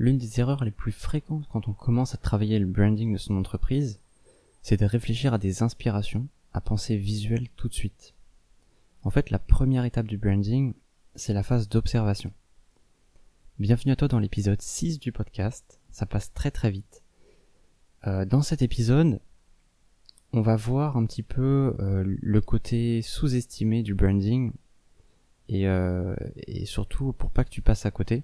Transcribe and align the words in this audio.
L'une 0.00 0.16
des 0.16 0.40
erreurs 0.40 0.64
les 0.64 0.70
plus 0.70 0.92
fréquentes 0.92 1.46
quand 1.52 1.68
on 1.68 1.74
commence 1.74 2.14
à 2.14 2.16
travailler 2.16 2.58
le 2.58 2.64
branding 2.64 3.12
de 3.12 3.18
son 3.18 3.36
entreprise, 3.36 4.00
c'est 4.62 4.80
de 4.80 4.86
réfléchir 4.86 5.34
à 5.34 5.38
des 5.38 5.62
inspirations, 5.62 6.26
à 6.54 6.62
penser 6.62 6.96
visuel 6.96 7.50
tout 7.56 7.68
de 7.68 7.74
suite. 7.74 8.14
En 9.02 9.10
fait, 9.10 9.28
la 9.28 9.38
première 9.38 9.84
étape 9.84 10.06
du 10.06 10.16
branding, 10.16 10.72
c'est 11.16 11.34
la 11.34 11.42
phase 11.42 11.68
d'observation. 11.68 12.32
Bienvenue 13.58 13.92
à 13.92 13.96
toi 13.96 14.08
dans 14.08 14.18
l'épisode 14.18 14.62
6 14.62 15.00
du 15.00 15.12
podcast, 15.12 15.78
ça 15.90 16.06
passe 16.06 16.32
très 16.32 16.50
très 16.50 16.70
vite. 16.70 17.02
Euh, 18.06 18.24
dans 18.24 18.40
cet 18.40 18.62
épisode, 18.62 19.20
on 20.32 20.40
va 20.40 20.56
voir 20.56 20.96
un 20.96 21.04
petit 21.04 21.22
peu 21.22 21.76
euh, 21.78 22.04
le 22.06 22.40
côté 22.40 23.02
sous-estimé 23.02 23.82
du 23.82 23.94
branding 23.94 24.52
euh, 25.50 26.16
et, 26.46 26.64
surtout 26.64 27.12
pour 27.12 27.30
pas 27.30 27.44
que 27.44 27.50
tu 27.50 27.60
passes 27.60 27.84
à 27.84 27.90
côté. 27.90 28.22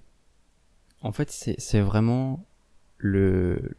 En 1.07 1.13
fait, 1.13 1.31
c'est 1.31 1.79
vraiment 1.79 2.43
le, 2.97 3.77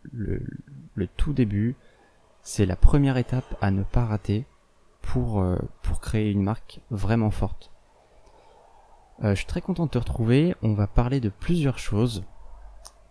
tout 1.18 1.34
début, 1.34 1.76
c'est 2.40 2.64
la 2.64 2.74
première 2.74 3.18
étape 3.18 3.54
à 3.60 3.70
ne 3.70 3.82
pas 3.82 4.06
rater 4.06 4.46
pour, 5.02 5.42
euh, 5.42 5.58
créer 6.00 6.30
une 6.30 6.42
marque 6.42 6.80
vraiment 6.90 7.30
forte. 7.30 7.70
Euh, 9.22 9.32
je 9.32 9.40
suis 9.40 9.46
très 9.46 9.60
content 9.60 9.84
de 9.84 9.90
te 9.90 9.98
retrouver, 9.98 10.54
on 10.62 10.72
va 10.72 10.86
parler 10.86 11.20
de 11.20 11.28
plusieurs 11.28 11.78
choses. 11.78 12.24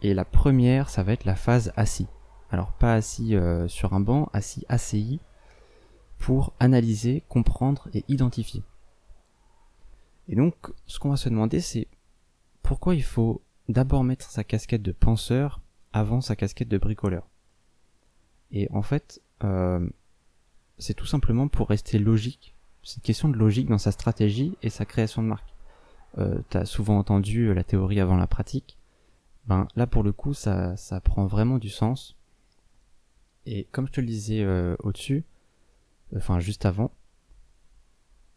Et 0.01 0.15
la 0.15 0.25
première, 0.25 0.89
ça 0.89 1.03
va 1.03 1.13
être 1.13 1.25
la 1.25 1.35
phase 1.35 1.71
assis. 1.75 2.07
Alors 2.49 2.71
pas 2.71 2.95
assis 2.95 3.35
euh, 3.35 3.67
sur 3.67 3.93
un 3.93 3.99
banc, 3.99 4.31
assis 4.33 4.65
ACI, 4.67 5.19
pour 6.17 6.53
analyser, 6.59 7.21
comprendre 7.29 7.87
et 7.93 8.03
identifier. 8.07 8.63
Et 10.27 10.35
donc, 10.35 10.55
ce 10.87 10.97
qu'on 10.97 11.11
va 11.11 11.17
se 11.17 11.29
demander, 11.29 11.59
c'est 11.59 11.87
pourquoi 12.63 12.95
il 12.95 13.03
faut 13.03 13.43
d'abord 13.69 14.03
mettre 14.03 14.29
sa 14.29 14.43
casquette 14.43 14.81
de 14.81 14.91
penseur 14.91 15.61
avant 15.93 16.21
sa 16.21 16.35
casquette 16.35 16.69
de 16.69 16.77
bricoleur. 16.77 17.27
Et 18.51 18.69
en 18.71 18.81
fait, 18.81 19.21
euh, 19.43 19.87
c'est 20.77 20.93
tout 20.93 21.05
simplement 21.05 21.47
pour 21.47 21.69
rester 21.69 21.99
logique. 21.99 22.55
C'est 22.83 22.97
une 22.97 23.03
question 23.03 23.29
de 23.29 23.37
logique 23.37 23.67
dans 23.67 23.77
sa 23.77 23.91
stratégie 23.91 24.57
et 24.61 24.69
sa 24.69 24.85
création 24.85 25.21
de 25.21 25.27
marque. 25.27 25.53
Euh, 26.17 26.39
T'as 26.49 26.65
souvent 26.65 26.97
entendu 26.97 27.53
la 27.53 27.63
théorie 27.63 27.99
avant 27.99 28.15
la 28.15 28.27
pratique. 28.27 28.77
Ben 29.45 29.67
là 29.75 29.87
pour 29.87 30.03
le 30.03 30.11
coup, 30.11 30.33
ça, 30.33 30.75
ça 30.77 30.99
prend 31.01 31.25
vraiment 31.25 31.57
du 31.57 31.69
sens. 31.69 32.15
Et 33.45 33.65
comme 33.71 33.87
je 33.87 33.93
te 33.93 34.01
le 34.01 34.07
disais 34.07 34.43
euh, 34.43 34.75
au-dessus, 34.79 35.23
enfin 36.15 36.39
juste 36.39 36.65
avant, 36.65 36.91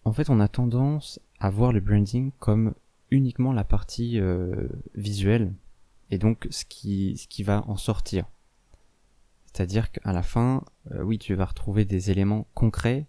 en 0.05 0.13
fait 0.13 0.31
on 0.31 0.41
a 0.41 0.49
tendance 0.49 1.21
à 1.41 1.51
voir 1.51 1.73
le 1.73 1.81
branding 1.81 2.31
comme 2.39 2.75
uniquement 3.11 3.53
la 3.53 3.65
partie 3.65 4.19
euh, 4.21 4.69
visuelle 4.95 5.53
et 6.11 6.19
donc 6.19 6.47
ce 6.51 6.65
qui, 6.65 7.17
ce 7.17 7.27
qui 7.29 7.43
va 7.43 7.65
en 7.67 7.77
sortir. 7.77 8.27
C'est-à-dire 9.53 9.91
qu'à 9.91 10.13
la 10.13 10.23
fin, 10.23 10.65
euh, 10.93 11.03
oui, 11.03 11.19
tu 11.19 11.35
vas 11.35 11.45
retrouver 11.45 11.85
des 11.85 12.11
éléments 12.11 12.47
concrets, 12.55 13.07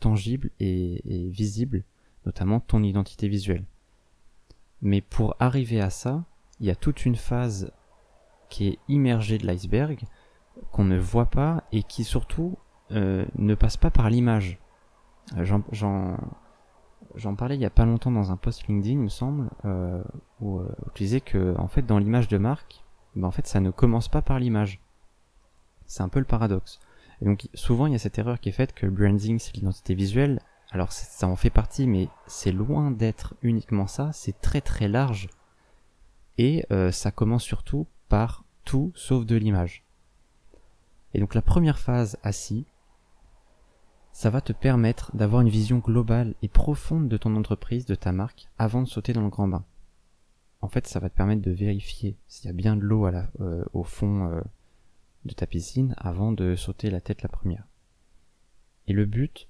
tangibles 0.00 0.50
et, 0.60 1.00
visibles, 1.30 1.84
notamment 2.26 2.60
ton 2.60 2.82
identité 2.82 3.28
visuelle. 3.28 3.64
Mais 4.80 5.00
pour 5.00 5.36
arriver 5.38 5.80
à 5.80 5.90
ça, 5.90 6.24
il 6.60 6.66
y 6.66 6.70
a 6.70 6.76
toute 6.76 7.04
une 7.04 7.16
phase 7.16 7.72
qui 8.48 8.68
est 8.68 8.78
immergée 8.88 9.38
de 9.38 9.46
l'iceberg, 9.46 10.04
qu'on 10.70 10.84
ne 10.84 10.98
voit 10.98 11.30
pas 11.30 11.64
et 11.72 11.82
qui 11.82 12.04
surtout 12.04 12.58
euh, 12.90 13.24
ne 13.36 13.54
passe 13.54 13.76
pas 13.76 13.90
par 13.90 14.10
l'image. 14.10 14.58
Euh, 15.36 15.44
j'en 17.14 17.34
parlais 17.34 17.56
il 17.56 17.60
y 17.60 17.66
a 17.66 17.70
pas 17.70 17.84
longtemps 17.84 18.10
dans 18.10 18.32
un 18.32 18.36
post 18.36 18.66
LinkedIn, 18.66 18.92
il 18.92 18.98
me 18.98 19.08
semble, 19.08 19.50
euh, 19.64 20.02
où, 20.40 20.58
euh, 20.58 20.74
où 20.86 20.90
disais 20.94 21.20
que 21.20 21.54
en 21.58 21.68
fait 21.68 21.82
dans 21.82 21.98
l'image 21.98 22.28
de 22.28 22.38
marque, 22.38 22.84
ben, 23.14 23.26
en 23.26 23.30
fait 23.30 23.46
ça 23.46 23.60
ne 23.60 23.70
commence 23.70 24.08
pas 24.08 24.22
par 24.22 24.38
l'image. 24.38 24.80
C'est 25.86 26.02
un 26.02 26.08
peu 26.08 26.18
le 26.18 26.24
paradoxe. 26.24 26.80
Et 27.20 27.24
donc 27.24 27.48
souvent 27.54 27.86
il 27.86 27.92
y 27.92 27.96
a 27.96 27.98
cette 27.98 28.18
erreur 28.18 28.40
qui 28.40 28.48
est 28.48 28.52
faite 28.52 28.74
que 28.74 28.86
le 28.86 28.92
branding 28.92 29.38
c'est 29.38 29.54
l'identité 29.54 29.94
visuelle. 29.94 30.40
Alors 30.70 30.92
ça 30.92 31.28
en 31.28 31.36
fait 31.36 31.50
partie, 31.50 31.86
mais 31.86 32.08
c'est 32.26 32.52
loin 32.52 32.90
d'être 32.90 33.34
uniquement 33.42 33.86
ça. 33.86 34.10
C'est 34.12 34.40
très 34.40 34.60
très 34.60 34.88
large 34.88 35.28
et 36.38 36.64
euh, 36.72 36.90
ça 36.90 37.10
commence 37.10 37.44
surtout 37.44 37.86
par 38.08 38.44
tout 38.64 38.92
sauf 38.94 39.26
de 39.26 39.36
l'image. 39.36 39.84
Et 41.14 41.20
donc 41.20 41.34
la 41.34 41.42
première 41.42 41.78
phase 41.78 42.16
assis, 42.22 42.64
ça 44.12 44.30
va 44.30 44.40
te 44.40 44.52
permettre 44.52 45.14
d'avoir 45.16 45.40
une 45.40 45.48
vision 45.48 45.78
globale 45.78 46.34
et 46.42 46.48
profonde 46.48 47.08
de 47.08 47.16
ton 47.16 47.34
entreprise, 47.34 47.86
de 47.86 47.94
ta 47.94 48.12
marque, 48.12 48.48
avant 48.58 48.82
de 48.82 48.88
sauter 48.88 49.12
dans 49.12 49.22
le 49.22 49.30
grand 49.30 49.48
bain. 49.48 49.64
En 50.60 50.68
fait, 50.68 50.86
ça 50.86 51.00
va 51.00 51.08
te 51.08 51.16
permettre 51.16 51.42
de 51.42 51.50
vérifier 51.50 52.16
s'il 52.28 52.46
y 52.46 52.50
a 52.50 52.52
bien 52.52 52.76
de 52.76 52.82
l'eau 52.82 53.06
euh, 53.06 53.64
au 53.72 53.82
fond 53.82 54.30
euh, 54.30 54.40
de 55.24 55.32
ta 55.32 55.46
piscine 55.46 55.94
avant 55.96 56.30
de 56.30 56.54
sauter 56.54 56.90
la 56.90 57.00
tête 57.00 57.22
la 57.22 57.28
première. 57.28 57.66
Et 58.86 58.92
le 58.92 59.06
but, 59.06 59.48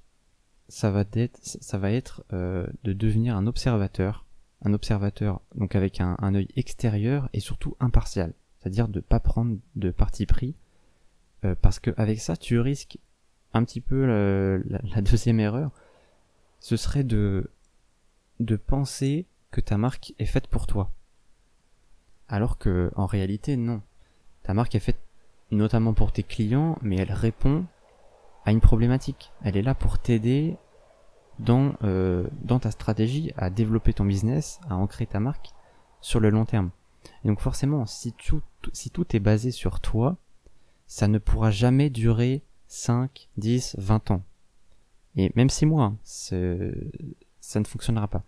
ça 0.69 0.91
va 0.91 1.05
être, 1.13 2.25
euh, 2.33 2.67
de 2.85 2.93
devenir 2.93 3.37
un 3.37 3.47
observateur, 3.47 4.25
un 4.65 4.73
observateur 4.73 5.43
donc 5.57 5.75
avec 5.75 6.01
un, 6.01 6.17
un 6.21 6.35
œil 6.35 6.49
extérieur 6.57 7.29
et 7.33 7.41
surtout 7.41 7.77
impartial, 7.81 8.33
c'est-à-dire 8.59 8.89
de 8.89 9.01
pas 9.01 9.21
prendre 9.21 9.59
de 9.75 9.91
parti 9.91 10.25
pris 10.25 10.55
parce 11.61 11.81
que 11.81 11.93
avec 11.97 12.21
ça, 12.21 12.37
tu 12.37 12.61
risques 12.61 12.99
un 13.55 13.65
petit 13.65 13.81
peu 13.81 14.07
la, 14.67 15.03
deuxième 15.03 15.41
erreur, 15.41 15.71
ce 16.61 16.77
serait 16.77 17.05
de 17.05 17.51
de 18.41 18.57
penser 18.57 19.27
que 19.51 19.61
ta 19.61 19.77
marque 19.79 20.15
est 20.19 20.27
faite 20.27 20.47
pour 20.47 20.67
toi, 20.67 20.91
alors 22.29 22.59
que 22.59 22.91
en 22.97 23.07
réalité 23.07 23.57
non. 23.57 23.83
Ta 24.43 24.55
marque 24.55 24.75
est 24.75 24.81
faite 24.81 25.01
notamment 25.51 25.95
pour 25.95 26.13
tes 26.13 26.23
clients, 26.23 26.79
mais 26.83 26.97
elle 26.97 27.13
répond 27.13 27.67
à 28.45 28.53
une 28.53 28.61
problématique. 28.61 29.33
Elle 29.45 29.57
est 29.57 29.63
là 29.63 29.75
pour 29.75 29.99
t'aider 29.99 30.57
dans 31.39 31.75
euh, 31.83 32.27
dans 32.43 32.59
ta 32.59 32.71
stratégie 32.71 33.33
à 33.37 33.51
développer 33.51 33.93
ton 33.93 34.05
business, 34.05 34.61
à 34.69 34.77
ancrer 34.77 35.07
ta 35.07 35.21
marque 35.21 35.51
sur 36.01 36.21
le 36.21 36.31
long 36.31 36.45
terme. 36.45 36.71
Et 37.25 37.29
donc 37.29 37.41
forcément, 37.41 37.87
si 37.87 38.13
tout 38.13 38.43
si 38.73 38.91
tout 38.91 39.15
est 39.15 39.21
basé 39.21 39.51
sur 39.51 39.81
toi, 39.81 40.17
ça 40.87 41.09
ne 41.09 41.19
pourra 41.19 41.51
jamais 41.51 41.91
durer 41.91 42.43
5, 42.73 43.29
10, 43.37 43.77
20 43.79 44.13
ans. 44.13 44.23
Et 45.17 45.31
même 45.37 45.51
6 45.51 45.67
mois, 45.67 45.93
ça 46.03 46.37
ne 46.37 47.65
fonctionnera 47.67 48.09
pas. 48.09 48.23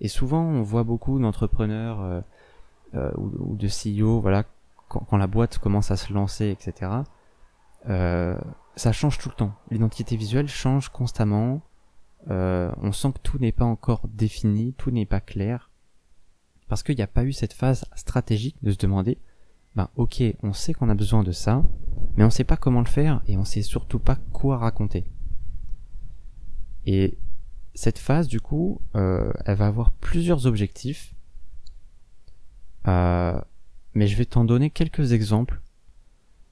Et 0.00 0.08
souvent, 0.08 0.42
on 0.42 0.62
voit 0.62 0.82
beaucoup 0.82 1.18
d'entrepreneurs 1.18 2.00
euh, 2.00 2.20
euh, 2.94 3.10
ou, 3.18 3.54
de 3.54 3.68
CEO, 3.68 4.20
voilà, 4.20 4.44
quand, 4.88 5.14
la 5.18 5.26
boîte 5.26 5.58
commence 5.58 5.90
à 5.90 5.96
se 5.96 6.10
lancer, 6.14 6.48
etc. 6.48 6.90
Euh, 7.90 8.38
ça 8.76 8.92
change 8.92 9.18
tout 9.18 9.28
le 9.28 9.34
temps. 9.34 9.52
L'identité 9.70 10.16
visuelle 10.16 10.48
change 10.48 10.88
constamment. 10.88 11.60
On 12.28 12.92
sent 12.92 13.12
que 13.12 13.20
tout 13.22 13.38
n'est 13.38 13.52
pas 13.52 13.66
encore 13.66 14.08
défini, 14.08 14.72
tout 14.72 14.90
n'est 14.90 15.06
pas 15.06 15.20
clair, 15.20 15.70
parce 16.66 16.82
qu'il 16.82 16.96
n'y 16.96 17.02
a 17.02 17.06
pas 17.06 17.24
eu 17.24 17.32
cette 17.32 17.52
phase 17.52 17.84
stratégique 17.94 18.56
de 18.62 18.72
se 18.72 18.78
demander 18.78 19.18
ben 19.76 19.90
ok, 19.96 20.22
on 20.42 20.54
sait 20.54 20.72
qu'on 20.72 20.88
a 20.88 20.94
besoin 20.94 21.22
de 21.22 21.32
ça, 21.32 21.62
mais 22.16 22.24
on 22.24 22.30
sait 22.30 22.44
pas 22.44 22.56
comment 22.56 22.80
le 22.80 22.86
faire 22.86 23.20
et 23.26 23.36
on 23.36 23.44
sait 23.44 23.62
surtout 23.62 23.98
pas 23.98 24.16
quoi 24.32 24.56
raconter. 24.56 25.04
Et 26.86 27.18
cette 27.74 27.98
phase, 27.98 28.26
du 28.26 28.40
coup, 28.40 28.80
euh, 28.94 29.32
elle 29.44 29.56
va 29.56 29.66
avoir 29.66 29.92
plusieurs 29.92 30.46
objectifs, 30.46 31.14
euh, 32.88 33.38
mais 33.92 34.06
je 34.06 34.16
vais 34.16 34.24
t'en 34.24 34.44
donner 34.44 34.70
quelques 34.70 35.12
exemples. 35.12 35.60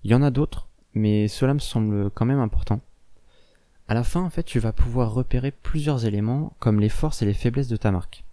Il 0.02 0.10
y 0.10 0.14
en 0.14 0.22
a 0.22 0.30
d'autres, 0.30 0.68
mais 0.92 1.28
cela 1.28 1.54
me 1.54 1.60
semble 1.60 2.10
quand 2.10 2.26
même 2.26 2.40
important. 2.40 2.80
À 3.88 3.94
la 3.94 4.04
fin, 4.04 4.22
en 4.22 4.30
fait, 4.30 4.42
tu 4.42 4.58
vas 4.58 4.72
pouvoir 4.72 5.14
repérer 5.14 5.50
plusieurs 5.50 6.04
éléments 6.04 6.54
comme 6.58 6.80
les 6.80 6.88
forces 6.88 7.22
et 7.22 7.26
les 7.26 7.34
faiblesses 7.34 7.68
de 7.68 7.76
ta 7.76 7.90
marque. 7.90 8.23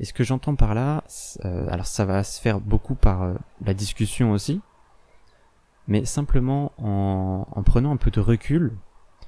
Et 0.00 0.04
ce 0.04 0.12
que 0.12 0.22
j'entends 0.24 0.54
par 0.54 0.74
là, 0.74 1.02
euh, 1.44 1.66
alors 1.70 1.86
ça 1.86 2.04
va 2.04 2.22
se 2.22 2.40
faire 2.40 2.60
beaucoup 2.60 2.94
par 2.94 3.22
euh, 3.22 3.34
la 3.64 3.74
discussion 3.74 4.30
aussi, 4.30 4.60
mais 5.88 6.04
simplement 6.04 6.72
en, 6.78 7.46
en, 7.50 7.62
prenant 7.62 7.92
un 7.92 7.96
peu 7.96 8.10
de 8.10 8.20
recul, 8.20 8.76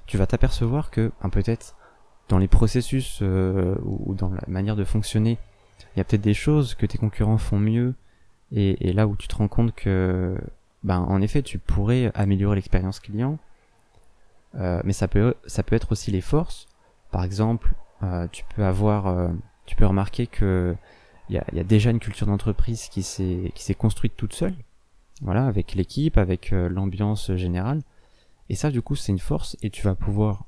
tu 0.07 0.17
vas 0.17 0.27
t'apercevoir 0.27 0.91
que 0.91 1.11
ben, 1.23 1.31
peut-être 1.31 1.77
dans 2.29 2.39
les 2.39 2.47
processus 2.47 3.19
euh, 3.23 3.75
ou, 3.83 4.15
dans 4.15 4.31
la 4.31 4.43
manière 4.47 4.77
de 4.77 4.85
fonctionner, 4.85 5.39
il 5.95 5.99
y 5.99 6.01
a 6.01 6.05
peut-être 6.05 6.23
des 6.23 6.35
choses 6.35 6.75
que 6.75 6.87
tes 6.87 6.99
concurrents 6.99 7.39
font 7.39 7.59
mieux, 7.59 7.95
et, 8.53 8.89
et, 8.89 8.93
là 8.93 9.09
où 9.09 9.17
tu 9.17 9.27
te 9.27 9.35
rends 9.35 9.49
compte 9.49 9.75
que, 9.75 10.37
ben 10.85 10.99
en 10.99 11.21
effet, 11.21 11.43
tu 11.43 11.59
pourrais 11.59 12.13
améliorer 12.15 12.57
l'expérience 12.57 13.01
client, 13.01 13.39
mais 14.55 14.93
ça 14.93 15.07
peut 15.09 15.35
ça 15.47 15.63
peut 15.63 15.77
être 15.77 15.93
aussi 15.93 16.11
les 16.11 16.21
forces. 16.21 16.67
Par 17.13 17.23
exemple, 17.23 17.73
tu 18.33 18.45
peux 18.55 18.65
avoir 18.65 19.31
tu 19.71 19.77
peux 19.77 19.87
remarquer 19.87 20.27
que 20.27 20.75
il 21.29 21.37
y 21.37 21.61
a, 21.61 21.63
déjà 21.63 21.91
une 21.91 22.01
culture 22.01 22.27
d'entreprise 22.27 22.89
qui 22.89 23.05
s'est 23.05 23.53
qui 23.55 23.63
s'est 23.63 23.77
construite 23.77 24.17
toute 24.17 24.33
seule, 24.33 24.57
voilà, 25.23 25.47
avec 25.47 25.77
l'équipe, 25.77 26.19
avec 26.19 26.53
euh, 26.53 26.69
l'ambiance 26.69 27.33
générale. 27.37 27.81
Et 28.49 28.57
ça, 28.57 28.73
du 28.73 28.83
coup, 28.83 28.97
c'est 28.97 29.13
une 29.13 29.21
force 29.21 29.57
et 29.63 29.71
tu 29.71 29.83
vas 29.83 29.95
pouvoir 29.95 30.47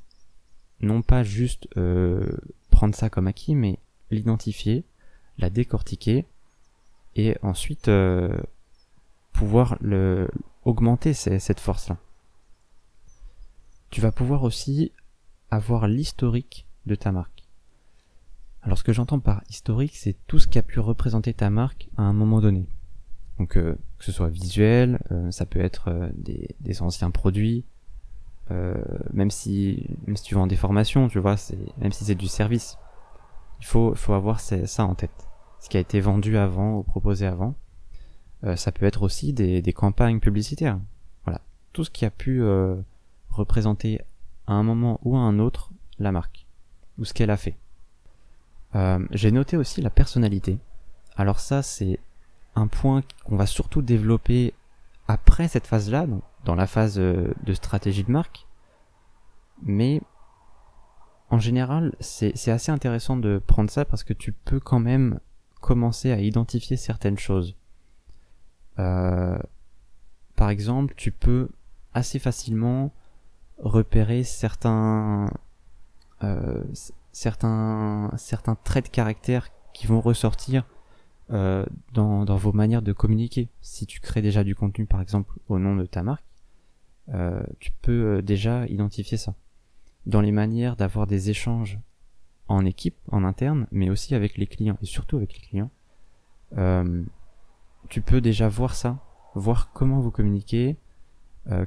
non 0.81 1.03
pas 1.03 1.23
juste 1.23 1.69
euh, 1.77 2.27
prendre 2.71 2.97
ça 2.97 3.11
comme 3.11 3.29
acquis, 3.29 3.55
mais 3.55 3.79
l'identifier, 4.11 4.83
la 5.39 5.51
décortiquer 5.51 6.27
et 7.15 7.37
ensuite 7.43 7.87
euh, 7.87 8.37
pouvoir 9.33 9.79
augmenter 10.65 11.15
cette 11.15 11.61
force-là. 11.61 11.97
Tu 13.91 14.01
vas 14.01 14.11
pouvoir 14.11 14.43
aussi 14.43 14.91
avoir 15.49 15.87
l'historique 15.87 16.67
de 16.87 16.97
ta 16.97 17.13
marque. 17.13 17.32
Alors 18.63 18.79
ce 18.79 18.85
que 18.85 18.93
j'entends 18.93 19.19
par 19.19 19.43
historique, 19.49 19.97
c'est 19.97 20.17
tout 20.27 20.39
ce 20.39 20.47
qui 20.47 20.59
a 20.59 20.63
pu 20.63 20.79
représenter 20.79 21.35
ta 21.35 21.51
marque 21.51 21.89
à 21.97 22.03
un 22.03 22.13
moment 22.13 22.41
donné. 22.41 22.67
Donc 23.39 23.57
euh, 23.57 23.77
que 23.99 24.05
ce 24.05 24.13
soit 24.13 24.29
visuel, 24.29 25.01
euh, 25.11 25.31
ça 25.33 25.47
peut 25.47 25.61
être 25.61 25.89
euh, 25.89 26.09
des, 26.15 26.83
anciens 26.83 27.11
produits, 27.11 27.65
même 29.15 29.31
si 29.31 29.89
même 30.07 30.15
si 30.15 30.25
tu 30.25 30.35
vends 30.35 30.47
des 30.47 30.57
formations, 30.57 31.09
tu 31.09 31.19
vois, 31.19 31.37
même 31.79 31.91
si 31.91 32.05
c'est 32.05 32.15
du 32.15 32.27
service, 32.27 32.77
il 33.61 33.67
faut 33.67 33.95
avoir 34.09 34.41
ça 34.41 34.85
en 34.85 34.95
tête. 34.95 35.27
Ce 35.59 35.71
qui 35.71 35.79
a 35.79 35.81
été 35.81 36.01
vendu 36.01 36.37
avant 36.37 36.77
ou 36.77 36.83
proposé 36.83 37.25
avant. 37.25 37.55
ça 38.57 38.71
peut 38.73 38.85
être 38.85 39.03
aussi 39.03 39.33
des, 39.33 39.73
campagnes 39.73 40.21
publicitaires. 40.21 40.79
Voilà, 41.25 41.41
tout 41.73 41.83
ce 41.83 41.91
qui 41.91 42.05
a 42.05 42.11
pu 42.11 42.43
représenter 43.31 44.03
à 44.47 44.53
un 44.53 44.63
moment 44.63 45.01
ou 45.03 45.17
à 45.17 45.21
un 45.21 45.39
autre 45.39 45.71
la 45.99 46.13
marque 46.13 46.47
ou 46.99 47.07
ce 47.07 47.15
qu'elle 47.15 47.31
a 47.31 47.39
fait. 47.39 47.57
J'ai 49.11 49.31
noté 49.31 49.57
aussi 49.57 49.83
la 49.83 49.91
personnalité. 49.91 50.59
Alors 51.17 51.41
ça, 51.41 51.63
c'est 51.63 51.99
un 52.55 52.67
point 52.67 53.03
qu'on 53.25 53.37
va 53.37 53.47
surtout 53.47 53.83
développer 53.83 54.55
après 55.09 55.49
cette 55.49 55.67
phase-là, 55.67 56.07
dans 56.45 56.55
la 56.55 56.67
phase 56.67 56.99
euh, 56.99 57.33
de 57.45 57.55
stratégie 57.55 58.05
de 58.05 58.11
marque. 58.11 58.47
Mais 59.63 60.01
en 61.31 61.39
général, 61.39 61.95
c'est 62.01 62.51
assez 62.51 62.73
intéressant 62.73 63.17
de 63.17 63.41
prendre 63.47 63.71
ça 63.71 63.85
parce 63.85 64.05
que 64.05 64.13
tu 64.13 64.33
peux 64.33 64.61
quand 64.61 64.81
même 64.81 65.21
commencer 65.61 66.13
à 66.13 66.19
identifier 66.19 66.77
certaines 66.77 67.19
choses. 67.19 67.57
Euh, 68.79 69.39
par 70.37 70.51
exemple, 70.51 70.95
tu 70.97 71.13
peux 71.13 71.49
assez 71.95 72.19
facilement 72.19 72.93
repérer 73.59 74.25
certains, 74.25 75.31
euh, 76.23 76.63
certains, 77.13 78.11
certains 78.17 78.55
traits 78.55 78.87
de 78.87 78.91
caractère 78.91 79.49
qui 79.73 79.87
vont 79.87 80.01
ressortir 80.01 80.65
euh, 81.31 81.65
dans, 81.93 82.25
dans, 82.25 82.37
vos 82.37 82.53
manières 82.53 82.83
de 82.83 82.93
communiquer. 82.93 83.49
Si 83.61 83.87
tu 83.87 84.01
crées 84.01 84.23
déjà 84.23 84.45
du 84.45 84.55
contenu, 84.55 84.87
par 84.87 85.01
exemple, 85.01 85.39
au 85.49 85.59
nom 85.59 85.77
de 85.77 85.87
ta 85.87 86.03
marque, 86.03 86.25
euh, 87.11 87.43
tu 87.59 87.71
peux 87.81 88.17
euh, 88.17 88.23
déjà 88.23 88.67
identifier 88.67 89.17
ça. 89.17 89.35
Dans 90.05 90.21
les 90.21 90.33
manières 90.33 90.77
d'avoir 90.77 91.07
des 91.07 91.31
échanges 91.31 91.79
en 92.49 92.67
équipe, 92.67 92.97
en 93.11 93.25
interne, 93.25 93.67
mais 93.71 93.89
aussi 93.89 94.15
avec 94.15 94.37
les 94.37 94.47
clients, 94.47 94.77
et 94.83 94.87
surtout 94.87 95.17
avec 95.17 95.33
les 95.35 95.41
clients, 95.41 95.71
tu 97.89 98.03
peux 98.03 98.21
déjà 98.21 98.49
voir 98.49 98.75
ça, 98.75 98.99
voir 99.35 99.73
comment 99.73 100.01
vous 100.01 100.11
communiquez, 100.11 100.77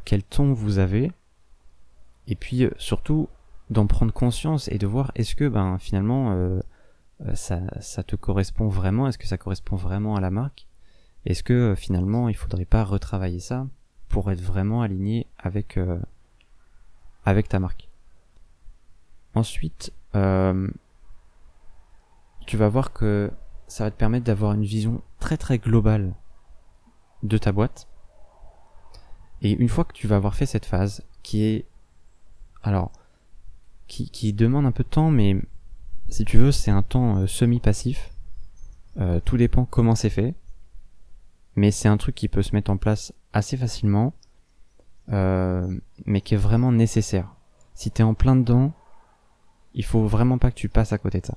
quel 0.03 0.21
ton 0.21 0.53
vous 0.53 0.77
avez, 0.77 1.11
et 2.27 2.35
puis 2.35 2.67
surtout 2.77 3.29
d'en 3.69 3.87
prendre 3.87 4.13
conscience 4.13 4.67
et 4.69 4.77
de 4.77 4.87
voir 4.87 5.11
est-ce 5.15 5.35
que 5.35 5.47
ben 5.47 5.77
finalement 5.79 6.31
euh, 6.33 6.61
ça, 7.33 7.61
ça 7.79 8.03
te 8.03 8.15
correspond 8.15 8.67
vraiment 8.67 9.07
Est-ce 9.07 9.17
que 9.17 9.27
ça 9.27 9.37
correspond 9.37 9.75
vraiment 9.75 10.15
à 10.15 10.21
la 10.21 10.31
marque? 10.31 10.67
Est-ce 11.25 11.43
que 11.43 11.53
euh, 11.53 11.75
finalement 11.75 12.29
il 12.29 12.35
faudrait 12.35 12.65
pas 12.65 12.83
retravailler 12.83 13.39
ça 13.39 13.67
pour 14.09 14.31
être 14.31 14.41
vraiment 14.41 14.81
aligné 14.81 15.27
avec 15.37 15.77
euh, 15.77 15.99
avec 17.25 17.49
ta 17.49 17.59
marque? 17.59 17.89
Ensuite, 19.33 19.91
tu 22.45 22.57
vas 22.57 22.69
voir 22.69 22.93
que 22.93 23.31
ça 23.67 23.83
va 23.83 23.91
te 23.91 23.97
permettre 23.97 24.25
d'avoir 24.25 24.53
une 24.53 24.63
vision 24.63 25.01
très 25.19 25.35
très 25.35 25.57
globale 25.57 26.13
de 27.23 27.37
ta 27.37 27.51
boîte. 27.51 27.89
Et 29.41 29.51
une 29.51 29.67
fois 29.67 29.83
que 29.83 29.91
tu 29.91 30.07
vas 30.07 30.15
avoir 30.15 30.35
fait 30.35 30.45
cette 30.45 30.65
phase, 30.65 31.03
qui 31.21 31.43
est 31.43 31.65
alors 32.63 32.91
qui, 33.87 34.33
demande 34.33 34.65
un 34.65 34.71
peu 34.71 34.83
de 34.83 34.89
temps, 34.89 35.11
mais 35.11 35.37
si 36.09 36.25
tu 36.25 36.37
veux, 36.37 36.51
c'est 36.51 36.71
un 36.71 36.83
temps 36.83 37.17
euh, 37.17 37.27
semi-passif. 37.27 38.11
Euh, 38.97 39.19
tout 39.23 39.37
dépend 39.37 39.65
comment 39.65 39.95
c'est 39.95 40.09
fait. 40.09 40.33
Mais 41.55 41.71
c'est 41.71 41.87
un 41.87 41.97
truc 41.97 42.15
qui 42.15 42.27
peut 42.27 42.41
se 42.41 42.53
mettre 42.53 42.71
en 42.71 42.77
place 42.77 43.13
assez 43.33 43.57
facilement, 43.57 44.13
euh, 45.09 45.79
mais 46.05 46.21
qui 46.21 46.33
est 46.33 46.37
vraiment 46.37 46.71
nécessaire. 46.71 47.33
Si 47.75 47.91
t'es 47.91 48.03
en 48.03 48.13
plein 48.13 48.35
dedans, 48.35 48.73
il 49.73 49.85
faut 49.85 50.05
vraiment 50.05 50.37
pas 50.37 50.51
que 50.51 50.55
tu 50.55 50.69
passes 50.69 50.93
à 50.93 50.97
côté 50.97 51.21
de 51.21 51.25
ça. 51.25 51.35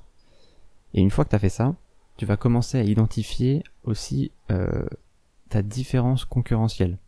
Et 0.94 1.00
une 1.00 1.10
fois 1.10 1.24
que 1.24 1.30
t'as 1.30 1.38
fait 1.38 1.48
ça, 1.48 1.74
tu 2.16 2.26
vas 2.26 2.36
commencer 2.36 2.78
à 2.78 2.82
identifier 2.82 3.62
aussi 3.84 4.32
ta 5.48 5.62
différence 5.62 6.24
concurrentielle. 6.24 6.98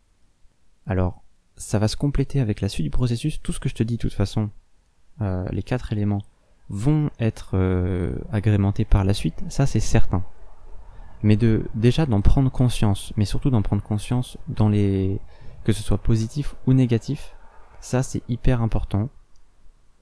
Alors, 0.85 1.23
ça 1.57 1.79
va 1.79 1.87
se 1.87 1.97
compléter 1.97 2.39
avec 2.39 2.61
la 2.61 2.69
suite 2.69 2.85
du 2.85 2.89
processus. 2.89 3.41
Tout 3.41 3.51
ce 3.51 3.59
que 3.59 3.69
je 3.69 3.75
te 3.75 3.83
dis, 3.83 3.95
de 3.95 4.01
toute 4.01 4.13
façon, 4.13 4.49
les 5.51 5.63
quatre 5.63 5.93
éléments, 5.93 6.23
vont 6.71 7.09
être 7.19 7.51
euh, 7.55 8.15
agrémentés 8.31 8.85
par 8.85 9.03
la 9.03 9.13
suite, 9.13 9.43
ça 9.49 9.65
c'est 9.65 9.81
certain. 9.81 10.23
Mais 11.21 11.35
de 11.35 11.65
déjà 11.75 12.05
d'en 12.05 12.21
prendre 12.21 12.49
conscience, 12.49 13.11
mais 13.17 13.25
surtout 13.25 13.49
d'en 13.49 13.61
prendre 13.61 13.83
conscience 13.83 14.37
dans 14.47 14.69
les 14.69 15.19
que 15.65 15.73
ce 15.73 15.83
soit 15.83 15.97
positif 15.97 16.55
ou 16.65 16.73
négatif, 16.73 17.35
ça 17.81 18.03
c'est 18.03 18.23
hyper 18.29 18.61
important 18.61 19.09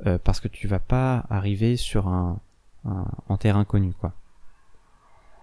euh, 0.06 0.20
parce 0.24 0.40
que 0.40 0.48
tu 0.48 0.68
vas 0.68 0.80
pas 0.80 1.26
arriver 1.30 1.76
sur 1.76 2.08
un, 2.08 2.40
un 2.86 3.06
en 3.28 3.38
terre 3.38 3.58
inconnue 3.58 3.94
quoi. 3.94 4.14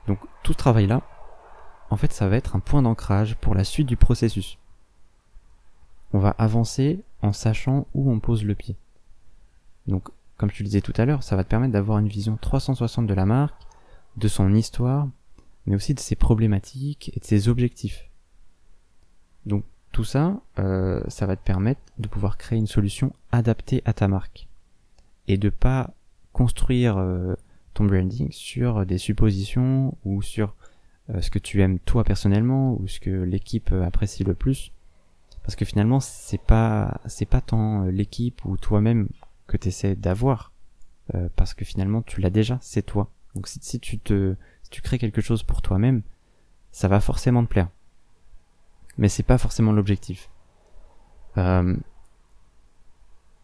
Donc 0.07 0.21
tout 0.45 0.53
ce 0.53 0.59
travail 0.59 0.87
là, 0.87 1.03
en 1.91 1.97
fait 1.97 2.13
ça 2.13 2.29
va 2.29 2.37
être 2.37 2.55
un 2.55 2.61
point 2.61 2.83
d'ancrage 2.83 3.35
pour 3.37 3.57
la 3.57 3.65
suite 3.65 3.89
du 3.89 3.97
processus. 3.97 4.59
On 6.13 6.21
va 6.21 6.31
avancer 6.39 7.03
en 7.21 7.33
sachant 7.33 7.89
où 7.95 8.13
on 8.13 8.21
pose 8.21 8.45
le 8.45 8.55
pied. 8.55 8.77
Donc 9.89 10.09
comme 10.37 10.51
je 10.51 10.57
te 10.57 10.63
le 10.63 10.67
disais 10.67 10.81
tout 10.81 10.93
à 10.97 11.05
l'heure, 11.05 11.23
ça 11.23 11.37
va 11.37 11.45
te 11.45 11.49
permettre 11.49 11.73
d'avoir 11.73 11.99
une 11.99 12.09
vision 12.09 12.37
360 12.37 13.07
de 13.07 13.15
la 13.15 13.27
marque, 13.27 13.55
de 14.17 14.29
son 14.29 14.55
histoire, 14.55 15.09
mais 15.67 15.75
aussi 15.75 15.95
de 15.95 16.01
ses 16.01 16.17
problématiques 16.17 17.11
et 17.17 17.21
de 17.21 17.25
ses 17.25 17.49
objectifs. 17.49 18.11
Donc 19.47 19.65
tout 19.93 20.05
ça, 20.05 20.41
euh, 20.59 21.03
ça 21.09 21.27
va 21.27 21.37
te 21.37 21.45
permettre 21.45 21.81
de 21.99 22.09
pouvoir 22.09 22.37
créer 22.37 22.59
une 22.59 22.67
solution 22.67 23.13
adaptée 23.33 23.83
à 23.85 23.93
ta 23.93 24.09
marque 24.09 24.47
et 25.29 25.39
de 25.39 25.49
pas 25.49 25.95
construire 26.33 26.99
euh, 26.99 27.35
ton 27.73 27.85
branding 27.85 28.31
sur 28.31 28.85
des 28.85 28.99
suppositions 28.99 29.97
ou 30.05 30.21
sur 30.21 30.55
euh, 31.11 31.23
ce 31.23 31.31
que 31.31 31.39
tu 31.39 31.63
aimes 31.63 31.79
toi 31.79 32.05
personnellement 32.05 32.75
ou 32.79 32.87
ce 32.89 33.01
que 33.01 33.11
l'équipe 33.11 33.73
apprécie 33.73 34.23
le 34.23 34.35
plus 34.35 34.71
parce 35.43 35.57
que 35.57 35.65
finalement 35.65 36.01
c'est 36.01 36.41
pas 36.41 37.01
c'est 37.07 37.27
pas 37.27 37.41
tant 37.41 37.85
l'équipe 37.85 38.45
ou 38.45 38.57
toi-même 38.57 39.09
que 39.47 39.57
tu 39.57 39.69
essaies 39.69 39.97
d'avoir 39.97 40.53
euh, 41.15 41.29
parce 41.37 41.55
que 41.55 41.65
finalement 41.65 42.03
tu 42.03 42.21
l'as 42.21 42.31
déjà, 42.31 42.59
c'est 42.61 42.83
toi. 42.83 43.11
Donc 43.35 43.49
si, 43.49 43.59
si 43.63 43.81
tu 43.81 43.99
te 43.99 44.35
si 44.63 44.71
tu 44.71 44.83
crées 44.83 44.99
quelque 44.99 45.21
chose 45.21 45.43
pour 45.43 45.63
toi-même, 45.63 46.03
ça 46.73 46.89
va 46.89 47.01
forcément 47.01 47.45
te 47.45 47.49
plaire. 47.49 47.69
Mais 48.99 49.09
c'est 49.09 49.23
pas 49.23 49.39
forcément 49.39 49.73
l'objectif. 49.73 50.31
Euh, 51.37 51.77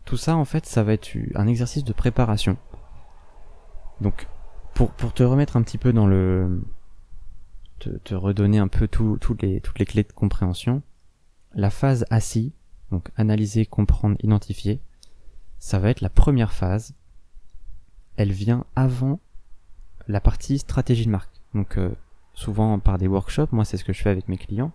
tout 0.04 0.16
ça 0.16 0.37
en 0.37 0.44
fait, 0.44 0.66
ça 0.66 0.82
va 0.82 0.94
être 0.94 1.16
un 1.35 1.47
exercice 1.47 1.85
de 1.85 1.92
préparation. 1.92 2.56
Donc 4.00 4.26
pour 4.75 4.92
pour 4.92 5.12
te 5.12 5.23
remettre 5.23 5.56
un 5.56 5.62
petit 5.62 5.78
peu 5.78 5.92
dans 5.92 6.06
le 6.06 6.62
te, 7.78 7.90
te 7.90 8.14
redonner 8.14 8.59
un 8.59 8.68
peu 8.68 8.88
tout, 8.88 9.18
les, 9.40 9.61
toutes 9.61 9.78
les 9.78 9.87
clés 9.87 10.04
de 10.04 10.12
compréhension, 10.12 10.82
la 11.54 11.71
phase 11.71 12.04
assis, 12.11 12.52
donc 12.90 13.11
analyser, 13.16 13.66
comprendre, 13.66 14.16
identifier, 14.23 14.80
ça 15.62 15.78
va 15.78 15.90
être 15.90 16.00
la 16.00 16.11
première 16.11 16.52
phase. 16.52 16.92
Elle 18.16 18.33
vient 18.33 18.66
avant 18.75 19.21
la 20.09 20.21
partie 20.21 20.59
stratégie 20.59 21.07
de 21.07 21.11
marque. 21.11 21.40
Donc 21.54 21.78
euh, 21.78 21.95
souvent 22.35 22.81
par 22.81 22.99
des 22.99 23.07
workshops, 23.07 23.52
moi 23.52 23.64
c'est 23.64 23.76
ce 23.76 23.85
que 23.85 23.92
je 23.92 24.02
fais 24.02 24.11
avec 24.11 24.26
mes 24.26 24.37
clients. 24.37 24.73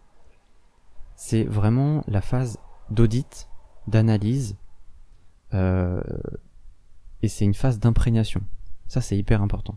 C'est 1.17 1.43
vraiment 1.43 2.05
la 2.07 2.21
phase 2.21 2.57
d'audit, 2.89 3.49
d'analyse, 3.87 4.55
euh, 5.53 6.01
et 7.21 7.27
c'est 7.27 7.43
une 7.43 7.53
phase 7.53 7.79
d'imprégnation. 7.79 8.41
Ça 8.87 9.01
c'est 9.01 9.17
hyper 9.17 9.41
important. 9.41 9.75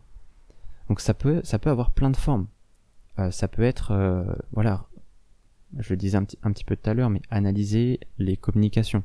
Donc 0.88 1.00
ça 1.00 1.12
peut 1.12 1.40
ça 1.42 1.58
peut 1.58 1.70
avoir 1.70 1.90
plein 1.90 2.10
de 2.10 2.16
formes. 2.16 2.46
Euh, 3.18 3.32
ça 3.32 3.48
peut 3.48 3.64
être 3.64 3.92
voilà, 4.52 4.86
je 5.76 5.92
le 5.92 5.96
disais 5.96 6.18
un 6.18 6.24
petit, 6.24 6.38
un 6.44 6.52
petit 6.52 6.64
peu 6.64 6.76
tout 6.76 6.88
à 6.88 6.94
l'heure, 6.94 7.10
mais 7.10 7.20
analyser 7.30 7.98
les 8.18 8.36
communications. 8.36 9.02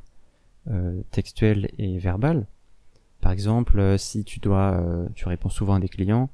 Euh, 0.68 1.00
textuel 1.12 1.70
et 1.78 1.96
verbal. 1.98 2.48
Par 3.20 3.30
exemple, 3.30 3.78
euh, 3.78 3.96
si 3.96 4.24
tu 4.24 4.40
dois, 4.40 4.72
euh, 4.72 5.08
tu 5.14 5.28
réponds 5.28 5.48
souvent 5.48 5.74
à 5.74 5.80
des 5.80 5.88
clients, 5.88 6.28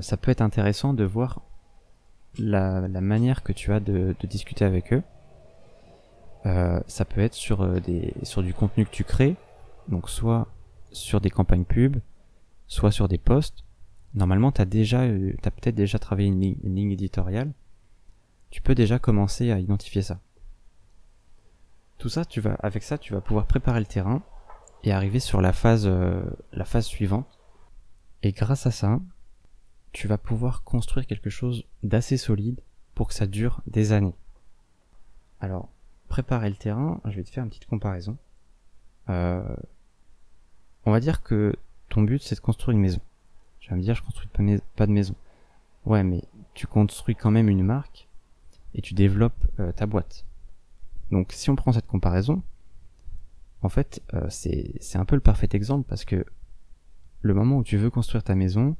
ça 0.00 0.16
peut 0.16 0.30
être 0.30 0.40
intéressant 0.40 0.94
de 0.94 1.04
voir 1.04 1.42
la, 2.38 2.88
manière 2.88 3.42
que 3.42 3.52
tu 3.52 3.70
as 3.70 3.80
de, 3.80 4.16
discuter 4.24 4.64
avec 4.64 4.94
eux. 4.94 5.02
ça 6.86 7.04
peut 7.04 7.20
être 7.20 7.34
sur 7.34 7.82
des 7.82 8.14
sur 8.22 8.42
du 8.42 8.54
contenu 8.54 8.86
que 8.86 8.90
tu 8.90 9.04
crées, 9.04 9.36
donc 9.88 10.08
soit 10.08 10.48
sur 10.90 11.20
des 11.20 11.28
campagnes 11.28 11.66
pub, 11.66 11.98
soit 12.66 12.92
sur 12.92 13.08
des 13.08 13.18
posts. 13.18 13.66
Normalement, 14.14 14.52
tu 14.52 14.62
as 14.62 14.64
déjà, 14.64 15.06
t'as 15.42 15.50
peut-être 15.50 15.74
déjà 15.74 15.98
travaillé 15.98 16.28
une 16.30 16.40
ligne 16.40 16.92
éditoriale. 16.92 17.52
tu 18.48 18.62
peux 18.62 18.74
déjà 18.74 18.98
commencer 18.98 19.50
à 19.50 19.58
identifier 19.60 20.00
ça. 20.00 20.18
Ça, 22.08 22.24
tu 22.24 22.40
vas, 22.40 22.54
avec 22.60 22.82
ça, 22.82 22.98
tu 22.98 23.12
vas 23.12 23.20
pouvoir 23.20 23.46
préparer 23.46 23.80
le 23.80 23.86
terrain 23.86 24.22
et 24.82 24.92
arriver 24.92 25.20
sur 25.20 25.40
la 25.40 25.52
phase, 25.52 25.86
euh, 25.86 26.22
la 26.52 26.64
phase 26.64 26.86
suivante. 26.86 27.40
Et 28.22 28.32
grâce 28.32 28.66
à 28.66 28.70
ça, 28.70 29.00
tu 29.92 30.08
vas 30.08 30.18
pouvoir 30.18 30.64
construire 30.64 31.06
quelque 31.06 31.30
chose 31.30 31.64
d'assez 31.82 32.16
solide 32.16 32.60
pour 32.94 33.08
que 33.08 33.14
ça 33.14 33.26
dure 33.26 33.62
des 33.66 33.92
années. 33.92 34.14
Alors, 35.40 35.68
préparer 36.08 36.50
le 36.50 36.56
terrain, 36.56 37.00
je 37.04 37.16
vais 37.16 37.24
te 37.24 37.30
faire 37.30 37.44
une 37.44 37.50
petite 37.50 37.66
comparaison. 37.66 38.16
Euh, 39.08 39.56
on 40.86 40.92
va 40.92 41.00
dire 41.00 41.22
que 41.22 41.54
ton 41.88 42.02
but 42.02 42.22
c'est 42.22 42.34
de 42.34 42.40
construire 42.40 42.76
une 42.76 42.82
maison. 42.82 43.00
Tu 43.60 43.70
vas 43.70 43.76
me 43.76 43.82
dire, 43.82 43.94
je 43.94 44.02
construis 44.02 44.28
pas 44.76 44.86
de 44.86 44.92
maison. 44.92 45.14
Ouais, 45.86 46.02
mais 46.02 46.22
tu 46.54 46.66
construis 46.66 47.14
quand 47.14 47.30
même 47.30 47.48
une 47.48 47.62
marque 47.62 48.08
et 48.74 48.82
tu 48.82 48.94
développes 48.94 49.46
euh, 49.60 49.72
ta 49.72 49.86
boîte. 49.86 50.24
Donc 51.14 51.30
si 51.32 51.48
on 51.48 51.54
prend 51.54 51.70
cette 51.70 51.86
comparaison, 51.86 52.42
en 53.62 53.68
fait, 53.68 54.02
euh, 54.14 54.26
c'est 54.28 54.96
un 54.96 55.04
peu 55.04 55.14
le 55.14 55.20
parfait 55.20 55.46
exemple 55.52 55.86
parce 55.88 56.04
que 56.04 56.26
le 57.20 57.34
moment 57.34 57.58
où 57.58 57.62
tu 57.62 57.76
veux 57.76 57.88
construire 57.88 58.24
ta 58.24 58.34
maison, 58.34 58.74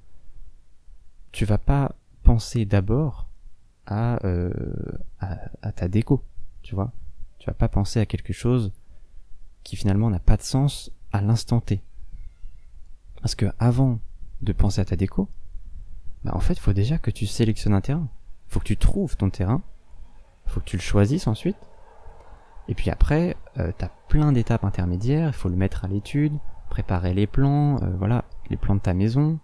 tu 1.30 1.44
vas 1.44 1.58
pas 1.58 1.94
penser 2.24 2.64
d'abord 2.64 3.28
à, 3.86 4.18
euh, 4.26 4.50
à, 5.20 5.70
ta 5.70 5.86
déco, 5.86 6.24
tu 6.62 6.74
vois. 6.74 6.90
Tu 7.38 7.46
vas 7.46 7.54
pas 7.54 7.68
penser 7.68 8.00
à 8.00 8.06
quelque 8.06 8.32
chose 8.32 8.72
qui 9.62 9.76
finalement 9.76 10.10
n'a 10.10 10.18
pas 10.18 10.36
de 10.36 10.42
sens 10.42 10.90
à 11.12 11.20
l'instant 11.20 11.60
T. 11.60 11.84
Parce 13.22 13.36
que 13.36 13.46
avant 13.60 14.00
de 14.42 14.52
penser 14.52 14.80
à 14.80 14.84
ta 14.84 14.96
déco, 14.96 15.28
bah 16.24 16.32
en 16.34 16.40
fait, 16.40 16.58
faut 16.58 16.72
déjà 16.72 16.98
que 16.98 17.12
tu 17.12 17.26
sélectionnes 17.26 17.74
un 17.74 17.80
terrain. 17.80 18.08
Faut 18.48 18.58
que 18.58 18.64
tu 18.66 18.76
trouves 18.76 19.16
ton 19.16 19.30
terrain. 19.30 19.62
Faut 20.46 20.58
que 20.58 20.64
tu 20.64 20.76
le 20.76 20.82
choisisses 20.82 21.28
ensuite. 21.28 21.56
Et 22.68 22.74
puis 22.74 22.90
après, 22.90 23.36
euh, 23.58 23.72
tu 23.78 23.84
as 23.84 23.90
plein 24.08 24.32
d'étapes 24.32 24.64
intermédiaires. 24.64 25.28
Il 25.28 25.32
faut 25.32 25.48
le 25.48 25.56
mettre 25.56 25.84
à 25.84 25.88
l'étude, 25.88 26.38
préparer 26.70 27.14
les 27.14 27.26
plans, 27.26 27.82
euh, 27.82 27.90
voilà, 27.98 28.24
les 28.48 28.56
plans 28.56 28.74
de 28.74 28.80
ta 28.80 28.94
maison. 28.94 29.38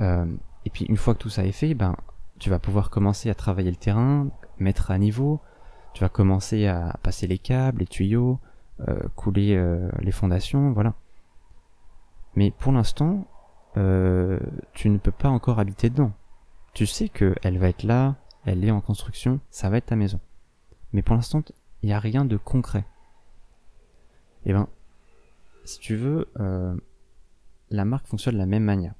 Euh, 0.00 0.26
et 0.64 0.70
puis 0.70 0.84
une 0.84 0.96
fois 0.96 1.14
que 1.14 1.20
tout 1.20 1.30
ça 1.30 1.44
est 1.44 1.52
fait, 1.52 1.74
ben 1.74 1.96
tu 2.38 2.50
vas 2.50 2.58
pouvoir 2.58 2.90
commencer 2.90 3.30
à 3.30 3.34
travailler 3.34 3.70
le 3.70 3.76
terrain, 3.76 4.28
mettre 4.58 4.90
à 4.90 4.98
niveau. 4.98 5.40
Tu 5.94 6.02
vas 6.02 6.08
commencer 6.08 6.66
à 6.66 6.96
passer 7.02 7.26
les 7.26 7.38
câbles, 7.38 7.80
les 7.80 7.86
tuyaux, 7.86 8.38
euh, 8.88 9.00
couler 9.16 9.60
les 9.98 10.12
fondations, 10.12 10.72
voilà. 10.72 10.94
Mais 12.36 12.50
pour 12.50 12.72
l'instant, 12.72 13.26
tu 13.74 14.90
ne 14.90 14.98
peux 14.98 15.10
pas 15.10 15.28
encore 15.28 15.58
habiter 15.58 15.90
dedans. 15.90 16.12
Tu 16.72 16.86
sais 16.86 17.08
que 17.08 17.34
elle 17.42 17.58
va 17.58 17.68
être 17.68 17.82
là, 17.82 18.14
elle 18.46 18.64
est 18.64 18.70
en 18.70 18.80
construction, 18.80 19.40
ça 19.50 19.68
va 19.68 19.78
être 19.78 19.86
ta 19.86 19.96
maison. 19.96 20.20
Mais 20.92 21.02
pour 21.02 21.16
l'instant, 21.16 21.42
il 21.82 21.86
n'y 21.86 21.92
a 21.92 22.00
rien 22.00 22.24
de 22.24 22.36
concret. 22.36 22.84
Eh 24.44 24.52
ben, 24.52 24.68
si 25.64 25.78
tu 25.78 25.96
veux, 25.96 26.28
euh, 26.38 26.76
la 27.70 27.84
marque 27.84 28.06
fonctionne 28.06 28.34
de 28.34 28.38
la 28.38 28.46
même 28.46 28.64
manière. 28.64 28.94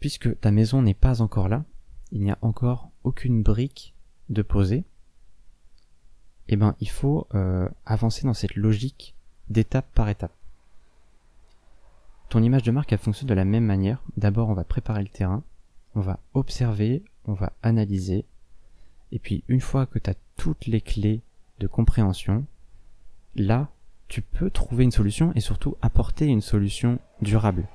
Puisque 0.00 0.38
ta 0.40 0.50
maison 0.50 0.82
n'est 0.82 0.94
pas 0.94 1.22
encore 1.22 1.48
là, 1.48 1.64
il 2.10 2.22
n'y 2.22 2.30
a 2.30 2.38
encore 2.42 2.90
aucune 3.04 3.42
brique 3.42 3.94
de 4.28 4.42
poser, 4.42 4.84
eh 6.48 6.56
ben, 6.56 6.76
il 6.80 6.88
faut 6.88 7.26
euh, 7.34 7.68
avancer 7.86 8.26
dans 8.26 8.34
cette 8.34 8.56
logique 8.56 9.14
d'étape 9.48 9.90
par 9.94 10.08
étape. 10.08 10.34
Ton 12.28 12.42
image 12.42 12.62
de 12.62 12.70
marque, 12.70 12.92
elle 12.92 12.98
fonctionne 12.98 13.28
de 13.28 13.34
la 13.34 13.44
même 13.44 13.64
manière. 13.64 14.02
D'abord, 14.16 14.48
on 14.48 14.54
va 14.54 14.64
préparer 14.64 15.02
le 15.02 15.08
terrain, 15.08 15.44
on 15.94 16.00
va 16.00 16.18
observer, 16.34 17.04
on 17.24 17.34
va 17.34 17.52
analyser, 17.62 18.24
et 19.12 19.18
puis 19.18 19.44
une 19.46 19.60
fois 19.60 19.86
que 19.86 19.98
tu 19.98 20.10
as 20.10 20.14
toutes 20.36 20.66
les 20.66 20.80
clés 20.80 21.22
de 21.60 21.66
compréhension, 21.66 22.46
là, 23.36 23.68
tu 24.08 24.22
peux 24.22 24.50
trouver 24.50 24.84
une 24.84 24.90
solution 24.90 25.32
et 25.34 25.40
surtout 25.40 25.76
apporter 25.82 26.26
une 26.26 26.40
solution 26.40 26.98
durable. 27.20 27.68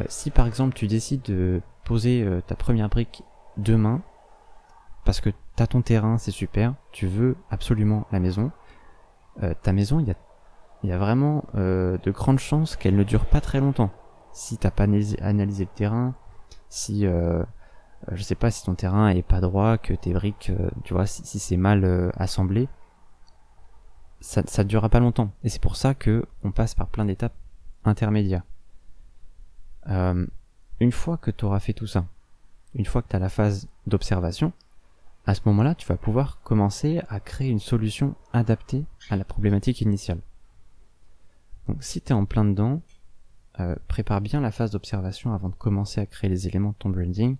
Euh, 0.00 0.04
si 0.08 0.30
par 0.30 0.46
exemple 0.46 0.74
tu 0.74 0.86
décides 0.86 1.22
de 1.22 1.60
poser 1.84 2.22
euh, 2.22 2.40
ta 2.42 2.54
première 2.54 2.88
brique 2.88 3.22
demain, 3.56 4.02
parce 5.04 5.20
que 5.20 5.30
tu 5.30 5.66
ton 5.68 5.80
terrain, 5.80 6.18
c'est 6.18 6.30
super, 6.30 6.74
tu 6.92 7.06
veux 7.06 7.36
absolument 7.50 8.06
la 8.12 8.20
maison, 8.20 8.50
euh, 9.42 9.54
ta 9.62 9.72
maison, 9.72 10.00
il 10.00 10.08
y 10.08 10.10
a 10.10 10.14
y 10.82 10.92
a 10.92 10.98
vraiment 10.98 11.44
de 11.54 12.10
grandes 12.12 12.38
chances 12.38 12.76
qu'elle 12.76 12.94
ne 12.94 13.02
dure 13.02 13.24
pas 13.24 13.40
très 13.40 13.58
longtemps. 13.58 13.90
Si 14.32 14.56
t'as 14.56 14.70
pas 14.70 14.84
analysé, 14.84 15.16
le 15.64 15.74
terrain, 15.74 16.14
si 16.68 17.04
je 18.12 18.22
sais 18.22 18.34
pas 18.34 18.50
si 18.50 18.64
ton 18.64 18.74
terrain 18.74 19.08
est 19.08 19.22
pas 19.22 19.40
droit, 19.40 19.78
que 19.78 19.94
tes 19.94 20.12
briques, 20.12 20.50
euh, 20.50 20.70
tu 20.84 20.94
vois, 20.94 21.06
si, 21.06 21.38
c'est 21.38 21.56
mal 21.56 21.84
euh, 21.84 22.10
assemblé, 22.16 22.68
ça, 24.20 24.42
ça 24.46 24.64
durera 24.64 24.88
pas 24.88 25.00
longtemps. 25.00 25.30
Et 25.42 25.48
c'est 25.48 25.60
pour 25.60 25.76
ça 25.76 25.94
que 25.94 26.24
on 26.42 26.52
passe 26.52 26.74
par 26.74 26.88
plein 26.88 27.04
d'étapes 27.04 27.36
intermédiaires. 27.84 28.42
une 29.86 30.92
fois 30.92 31.16
que 31.16 31.30
tu 31.30 31.44
auras 31.44 31.60
fait 31.60 31.72
tout 31.72 31.86
ça, 31.86 32.06
une 32.74 32.84
fois 32.84 33.02
que 33.02 33.08
tu 33.08 33.16
as 33.16 33.18
la 33.18 33.28
phase 33.28 33.68
d'observation, 33.86 34.52
à 35.26 35.34
ce 35.34 35.40
moment-là, 35.46 35.74
tu 35.74 35.86
vas 35.86 35.96
pouvoir 35.96 36.40
commencer 36.42 37.00
à 37.08 37.18
créer 37.18 37.48
une 37.48 37.58
solution 37.58 38.14
adaptée 38.32 38.84
à 39.10 39.16
la 39.16 39.24
problématique 39.24 39.80
initiale. 39.80 40.20
Donc 41.68 41.82
si 41.82 42.00
tu 42.00 42.10
es 42.10 42.12
en 42.12 42.26
plein 42.26 42.44
dedans, 42.44 42.80
euh, 43.58 43.74
prépare 43.88 44.20
bien 44.20 44.40
la 44.40 44.52
phase 44.52 44.70
d'observation 44.70 45.32
avant 45.32 45.48
de 45.48 45.54
commencer 45.54 46.00
à 46.00 46.06
créer 46.06 46.30
les 46.30 46.46
éléments 46.46 46.70
de 46.70 46.76
ton 46.76 46.90
branding, 46.90 47.36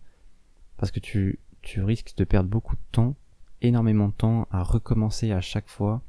parce 0.77 0.91
que 0.91 1.01
tu, 1.01 1.39
risques 1.77 2.17
de 2.17 2.25
perdre 2.25 2.49
beaucoup 2.49 2.77
de 2.77 2.81
temps, 2.93 3.17
énormément 3.61 4.09
de 4.09 4.13
temps 4.13 4.47
à 4.51 4.63
recommencer 4.63 5.33
à 5.33 5.41
chaque 5.41 5.69
fois. 5.69 6.01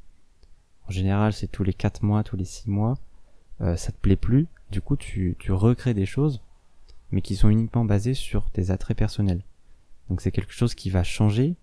En 0.88 0.92
général, 0.92 1.32
c'est 1.32 1.48
tous 1.48 1.64
les 1.64 1.74
4 1.74 2.04
mois, 2.04 2.22
tous 2.22 2.36
les 2.36 2.44
6 2.44 2.70
mois. 2.70 2.94
Euh, 3.60 3.76
ça 3.76 3.90
te 3.90 3.98
plaît 3.98 4.16
plus, 4.16 4.46
du 4.70 4.80
coup 4.80 4.96
tu, 4.96 5.34
tu 5.40 5.50
recrées 5.50 5.94
des 5.94 6.06
choses, 6.06 6.42
mais 7.10 7.22
qui 7.22 7.34
sont 7.34 7.48
uniquement 7.48 7.84
basées 7.84 8.14
sur 8.14 8.50
tes 8.50 8.70
attraits 8.70 8.96
personnels. 8.96 9.42
Donc 10.08 10.20
c'est 10.20 10.30
quelque 10.30 10.52
chose 10.52 10.76
qui 10.76 10.90
va 10.90 11.02
changer, 11.02 11.56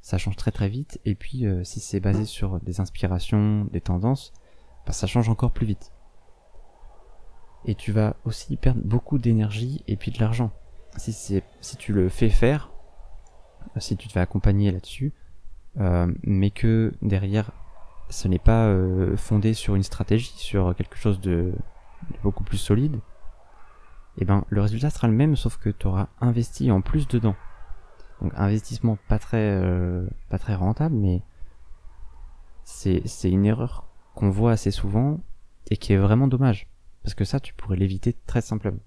ça 0.00 0.16
change 0.16 0.36
très 0.36 0.50
très 0.50 0.70
vite, 0.70 0.98
et 1.04 1.14
puis 1.14 1.44
euh, 1.44 1.62
si 1.62 1.78
c'est 1.78 2.00
basé 2.00 2.24
sur 2.24 2.58
des 2.60 2.80
inspirations, 2.80 3.66
des 3.66 3.82
tendances, 3.82 4.32
ça 4.92 5.06
change 5.06 5.28
encore 5.28 5.50
plus 5.50 5.66
vite. 5.66 5.92
Et 7.64 7.74
tu 7.74 7.92
vas 7.92 8.16
aussi 8.24 8.56
perdre 8.56 8.80
beaucoup 8.82 9.18
d'énergie 9.18 9.82
et 9.88 9.96
puis 9.96 10.10
de 10.10 10.18
l'argent. 10.20 10.52
Si, 10.96 11.12
si 11.12 11.76
tu 11.76 11.92
le 11.92 12.08
fais 12.08 12.30
faire, 12.30 12.70
si 13.78 13.96
tu 13.96 14.08
te 14.08 14.12
fais 14.12 14.20
accompagner 14.20 14.72
là-dessus, 14.72 15.12
euh, 15.78 16.10
mais 16.22 16.50
que 16.50 16.94
derrière 17.02 17.50
ce 18.08 18.28
n'est 18.28 18.38
pas 18.38 18.66
euh, 18.66 19.16
fondé 19.16 19.52
sur 19.52 19.74
une 19.74 19.82
stratégie, 19.82 20.32
sur 20.36 20.74
quelque 20.76 20.96
chose 20.96 21.20
de, 21.20 21.52
beaucoup 22.22 22.44
plus 22.44 22.56
solide, 22.56 23.00
eh 24.18 24.24
ben 24.24 24.44
le 24.48 24.60
résultat 24.62 24.90
sera 24.90 25.08
le 25.08 25.12
même 25.12 25.36
sauf 25.36 25.58
que 25.58 25.70
tu 25.70 25.86
auras 25.86 26.08
investi 26.20 26.70
en 26.70 26.80
plus 26.80 27.08
dedans. 27.08 27.36
Donc 28.22 28.32
investissement 28.36 28.96
pas 29.08 29.18
très 29.18 29.50
euh, 29.60 30.06
pas 30.30 30.38
très 30.38 30.54
rentable 30.54 30.94
mais 30.94 31.22
c'est 32.64 33.30
une 33.30 33.44
erreur 33.44 33.86
qu'on 34.14 34.30
voit 34.30 34.52
assez 34.52 34.70
souvent 34.70 35.20
et 35.70 35.76
qui 35.76 35.92
est 35.92 35.98
vraiment 35.98 36.26
dommage. 36.28 36.68
Parce 37.02 37.14
que 37.14 37.24
ça, 37.24 37.38
tu 37.38 37.54
pourrais 37.54 37.76
l'éviter 37.76 38.12
très 38.26 38.40
simplement. 38.40 38.80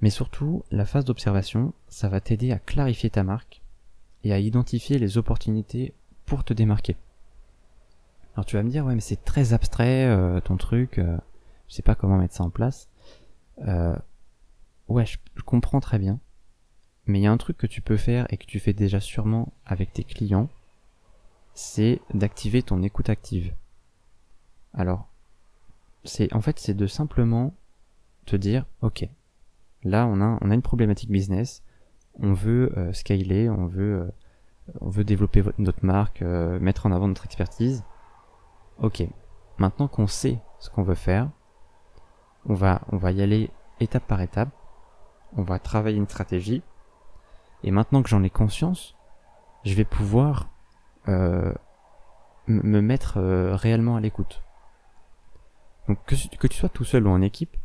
Mais 0.00 0.10
surtout, 0.10 0.62
la 0.70 0.84
phase 0.84 1.04
d'observation, 1.04 1.72
ça 1.88 2.08
va 2.08 2.20
t'aider 2.20 2.52
à 2.52 2.58
clarifier 2.58 3.10
ta 3.10 3.22
marque 3.22 3.62
et 4.24 4.32
à 4.32 4.38
identifier 4.38 4.98
les 4.98 5.18
opportunités 5.18 5.94
pour 6.26 6.44
te 6.44 6.52
démarquer. 6.52 6.96
Alors 8.34 8.44
tu 8.44 8.56
vas 8.56 8.62
me 8.62 8.68
dire, 8.68 8.84
ouais, 8.84 8.94
mais 8.94 9.00
c'est 9.00 9.24
très 9.24 9.54
abstrait 9.54 10.04
euh, 10.04 10.40
ton 10.40 10.56
truc, 10.58 10.98
euh, 10.98 11.16
je 11.68 11.74
sais 11.74 11.82
pas 11.82 11.94
comment 11.94 12.18
mettre 12.18 12.34
ça 12.34 12.44
en 12.44 12.50
place. 12.50 12.88
Euh, 13.66 13.96
ouais, 14.88 15.06
je, 15.06 15.16
je 15.34 15.42
comprends 15.42 15.80
très 15.80 15.98
bien. 15.98 16.20
Mais 17.06 17.20
il 17.20 17.22
y 17.22 17.26
a 17.26 17.32
un 17.32 17.36
truc 17.38 17.56
que 17.56 17.66
tu 17.66 17.80
peux 17.80 17.96
faire 17.96 18.26
et 18.30 18.36
que 18.36 18.44
tu 18.44 18.58
fais 18.58 18.72
déjà 18.74 19.00
sûrement 19.00 19.52
avec 19.64 19.92
tes 19.92 20.04
clients, 20.04 20.50
c'est 21.54 22.00
d'activer 22.12 22.62
ton 22.62 22.82
écoute 22.82 23.08
active. 23.08 23.54
Alors, 24.74 25.08
c'est 26.04 26.32
en 26.34 26.40
fait 26.40 26.58
c'est 26.58 26.74
de 26.74 26.86
simplement 26.86 27.54
te 28.26 28.36
dire 28.36 28.66
ok, 28.82 29.08
là 29.86 30.06
on 30.06 30.20
a 30.20 30.54
une 30.54 30.62
problématique 30.62 31.10
business, 31.10 31.62
on 32.20 32.32
veut 32.32 32.72
euh, 32.76 32.92
scaler, 32.92 33.48
on 33.48 33.66
veut 33.66 34.10
euh, 34.82 35.04
développer 35.04 35.42
notre 35.58 35.84
marque, 35.84 36.22
euh, 36.22 36.58
mettre 36.58 36.86
en 36.86 36.92
avant 36.92 37.08
notre 37.08 37.24
expertise. 37.24 37.84
Ok, 38.78 39.02
maintenant 39.58 39.88
qu'on 39.88 40.06
sait 40.06 40.38
ce 40.58 40.70
qu'on 40.70 40.82
veut 40.82 40.94
faire, 40.94 41.30
on 42.46 42.54
va 42.54 42.80
y 43.12 43.22
aller 43.22 43.50
étape 43.80 44.06
par 44.06 44.20
étape, 44.20 44.50
on 45.36 45.42
va 45.42 45.58
travailler 45.58 45.96
une 45.96 46.08
stratégie, 46.08 46.62
et 47.62 47.70
maintenant 47.70 48.02
que 48.02 48.08
j'en 48.08 48.22
ai 48.22 48.30
conscience, 48.30 48.96
je 49.64 49.74
vais 49.74 49.84
pouvoir 49.84 50.48
me 51.06 52.80
mettre 52.80 53.18
réellement 53.54 53.96
à 53.96 54.00
l'écoute. 54.00 54.42
Donc 55.88 56.04
que, 56.04 56.46
tu 56.46 56.58
sois 56.58 56.68
tout 56.68 56.84
seul 56.84 57.06
ou 57.06 57.10
en 57.10 57.22
équipe, 57.22 57.56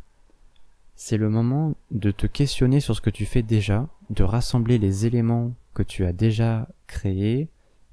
c'est 0.94 1.16
le 1.16 1.28
moment 1.28 1.74
de 1.90 2.10
te 2.10 2.26
questionner 2.26 2.80
sur 2.80 2.94
ce 2.94 3.00
que 3.00 3.10
tu 3.10 3.26
fais 3.26 3.42
déjà, 3.42 3.88
de 4.10 4.22
rassembler 4.22 4.78
les 4.78 5.06
éléments 5.06 5.54
que 5.74 5.82
tu 5.82 6.04
as 6.04 6.12
déjà 6.12 6.68
créés, 6.86 7.48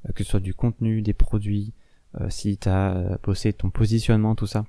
euh, 0.07 0.11
que 0.13 0.23
ce 0.23 0.31
soit 0.31 0.39
du 0.39 0.53
contenu, 0.53 1.01
des 1.01 1.13
produits, 1.13 1.73
euh, 2.19 2.29
si 2.29 2.57
tu 2.57 2.69
as 2.69 2.95
euh, 2.95 3.17
bossé 3.23 3.53
ton 3.53 3.69
positionnement, 3.69 4.35
tout 4.35 4.47
ça. 4.47 4.65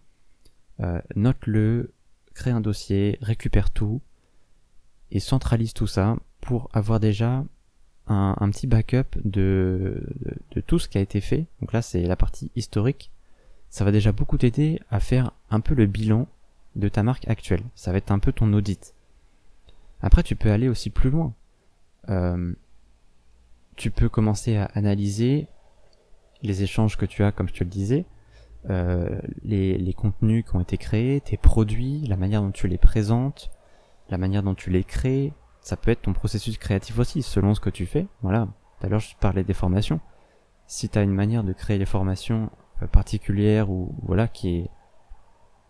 Note-le, 1.14 1.92
crée 2.32 2.52
un 2.52 2.62
dossier, 2.62 3.18
récupère 3.20 3.70
tout 3.70 4.00
et 5.10 5.20
centralise 5.20 5.74
tout 5.74 5.86
ça 5.86 6.16
pour 6.40 6.70
avoir 6.72 7.00
déjà 7.00 7.44
un, 8.06 8.50
petit 8.50 8.66
backup 8.66 9.18
de, 9.22 10.02
de, 10.52 10.60
tout 10.62 10.78
ce 10.78 10.88
qui 10.88 10.96
a 10.96 11.02
été 11.02 11.20
fait. 11.20 11.48
Donc 11.60 11.74
là, 11.74 11.82
c'est 11.82 12.02
la 12.04 12.16
partie 12.16 12.50
historique. 12.56 13.12
Ça 13.68 13.84
va 13.84 13.92
déjà 13.92 14.12
beaucoup 14.12 14.38
t'aider 14.38 14.80
à 14.88 15.00
faire 15.00 15.32
un 15.50 15.60
peu 15.60 15.74
le 15.74 15.84
bilan 15.84 16.26
de 16.76 16.88
ta 16.88 17.02
marque 17.02 17.28
actuelle. 17.28 17.62
Ça 17.74 17.92
va 17.92 17.98
être 17.98 18.10
un 18.10 18.18
peu 18.18 18.32
ton 18.32 18.52
audit. 18.52 18.94
Après, 20.00 20.22
tu 20.22 20.36
peux 20.36 20.50
aller 20.50 20.68
aussi 20.68 20.90
plus 20.90 21.10
loin. 21.10 21.34
Euh, 22.08 22.54
tu 23.76 23.90
peux 23.90 24.08
commencer 24.08 24.56
à 24.56 24.64
analyser 24.74 25.48
les 26.42 26.62
échanges 26.62 26.96
que 26.96 27.06
tu 27.06 27.22
as, 27.22 27.32
comme 27.32 27.48
je 27.48 27.54
te 27.54 27.64
le 27.64 27.70
disais, 27.70 28.06
euh, 28.68 29.20
les, 29.42 29.78
les, 29.78 29.94
contenus 29.94 30.44
qui 30.44 30.56
ont 30.56 30.60
été 30.60 30.76
créés, 30.76 31.20
tes 31.20 31.36
produits, 31.36 32.00
la 32.06 32.16
manière 32.16 32.42
dont 32.42 32.50
tu 32.50 32.68
les 32.68 32.78
présentes, 32.78 33.50
la 34.10 34.18
manière 34.18 34.42
dont 34.42 34.54
tu 34.54 34.70
les 34.70 34.84
crées. 34.84 35.32
Ça 35.60 35.76
peut 35.76 35.90
être 35.90 36.02
ton 36.02 36.12
processus 36.12 36.58
créatif 36.58 36.98
aussi, 36.98 37.22
selon 37.22 37.54
ce 37.54 37.60
que 37.60 37.70
tu 37.70 37.86
fais. 37.86 38.06
Voilà. 38.22 38.48
Tout 38.78 38.86
à 38.86 38.88
l'heure, 38.88 39.00
je 39.00 39.14
parlais 39.20 39.44
des 39.44 39.54
formations. 39.54 40.00
Si 40.66 40.88
tu 40.88 40.98
as 40.98 41.02
une 41.02 41.12
manière 41.12 41.44
de 41.44 41.52
créer 41.52 41.78
les 41.78 41.86
formations 41.86 42.50
euh, 42.82 42.86
particulière 42.86 43.70
ou 43.70 43.94
voilà 44.02 44.28
qui 44.28 44.56
est 44.56 44.70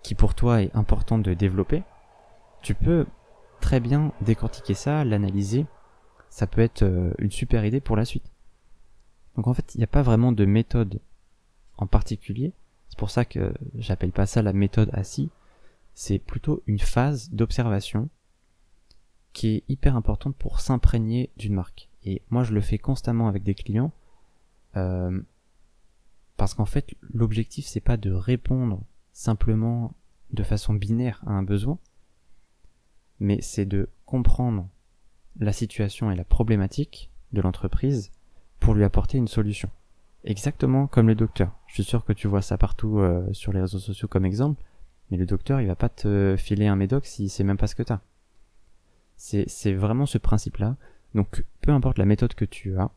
qui 0.02 0.14
pour 0.14 0.34
toi 0.34 0.62
est 0.62 0.74
importante 0.74 1.22
de 1.22 1.34
développer, 1.34 1.82
tu 2.62 2.74
peux 2.74 3.06
très 3.60 3.80
bien 3.80 4.12
décortiquer 4.20 4.74
ça, 4.74 5.04
l'analyser. 5.04 5.66
Ça 6.28 6.46
peut 6.46 6.60
être 6.60 6.82
euh, 6.82 7.12
une 7.18 7.30
super 7.30 7.64
idée 7.64 7.80
pour 7.80 7.96
la 7.96 8.04
suite. 8.04 8.30
Donc 9.36 9.46
en 9.46 9.54
fait, 9.54 9.74
il 9.74 9.78
n'y 9.78 9.84
a 9.84 9.88
pas 9.88 10.02
vraiment 10.02 10.32
de 10.32 10.44
méthode 10.44 11.00
en 11.76 11.86
particulier. 11.86 12.52
C'est 12.88 12.98
pour 12.98 13.10
ça 13.10 13.24
que 13.24 13.52
j'appelle 13.76 14.12
pas 14.12 14.26
ça 14.26 14.42
la 14.42 14.52
méthode 14.52 14.90
assis. 14.92 15.30
C'est 15.94 16.18
plutôt 16.18 16.62
une 16.66 16.78
phase 16.78 17.30
d'observation 17.30 18.08
qui 19.32 19.56
est 19.56 19.64
hyper 19.68 19.96
importante 19.96 20.36
pour 20.36 20.60
s'imprégner 20.60 21.30
d'une 21.36 21.54
marque. 21.54 21.88
Et 22.04 22.22
moi, 22.30 22.42
je 22.42 22.52
le 22.52 22.60
fais 22.60 22.78
constamment 22.78 23.28
avec 23.28 23.42
des 23.42 23.54
clients. 23.54 23.92
Euh, 24.76 25.20
parce 26.36 26.54
qu'en 26.54 26.64
fait, 26.64 26.94
l'objectif, 27.02 27.66
c'est 27.66 27.80
pas 27.80 27.96
de 27.96 28.10
répondre 28.10 28.82
simplement 29.12 29.94
de 30.32 30.42
façon 30.42 30.74
binaire 30.74 31.22
à 31.26 31.32
un 31.32 31.42
besoin, 31.42 31.78
mais 33.18 33.40
c'est 33.40 33.66
de 33.66 33.88
comprendre 34.06 34.68
la 35.38 35.52
situation 35.52 36.10
et 36.10 36.16
la 36.16 36.24
problématique 36.24 37.10
de 37.32 37.40
l'entreprise 37.40 38.10
pour 38.58 38.74
lui 38.74 38.84
apporter 38.84 39.18
une 39.18 39.28
solution. 39.28 39.70
Exactement 40.24 40.86
comme 40.86 41.08
le 41.08 41.14
docteur. 41.14 41.56
Je 41.66 41.74
suis 41.74 41.84
sûr 41.84 42.04
que 42.04 42.12
tu 42.12 42.28
vois 42.28 42.42
ça 42.42 42.58
partout 42.58 42.98
euh, 42.98 43.32
sur 43.32 43.52
les 43.52 43.60
réseaux 43.60 43.78
sociaux 43.78 44.08
comme 44.08 44.26
exemple, 44.26 44.62
mais 45.10 45.16
le 45.16 45.26
docteur 45.26 45.60
il 45.60 45.66
va 45.66 45.76
pas 45.76 45.88
te 45.88 46.36
filer 46.36 46.66
un 46.66 46.76
médoc 46.76 47.06
s'il 47.06 47.30
sait 47.30 47.44
même 47.44 47.56
pas 47.56 47.66
ce 47.66 47.74
que 47.74 47.82
t'as. 47.82 48.00
C'est, 49.16 49.44
c'est 49.48 49.74
vraiment 49.74 50.06
ce 50.06 50.18
principe-là. 50.18 50.76
Donc 51.14 51.44
peu 51.60 51.72
importe 51.72 51.98
la 51.98 52.04
méthode 52.04 52.34
que 52.34 52.44
tu 52.44 52.78
as, 52.78 52.90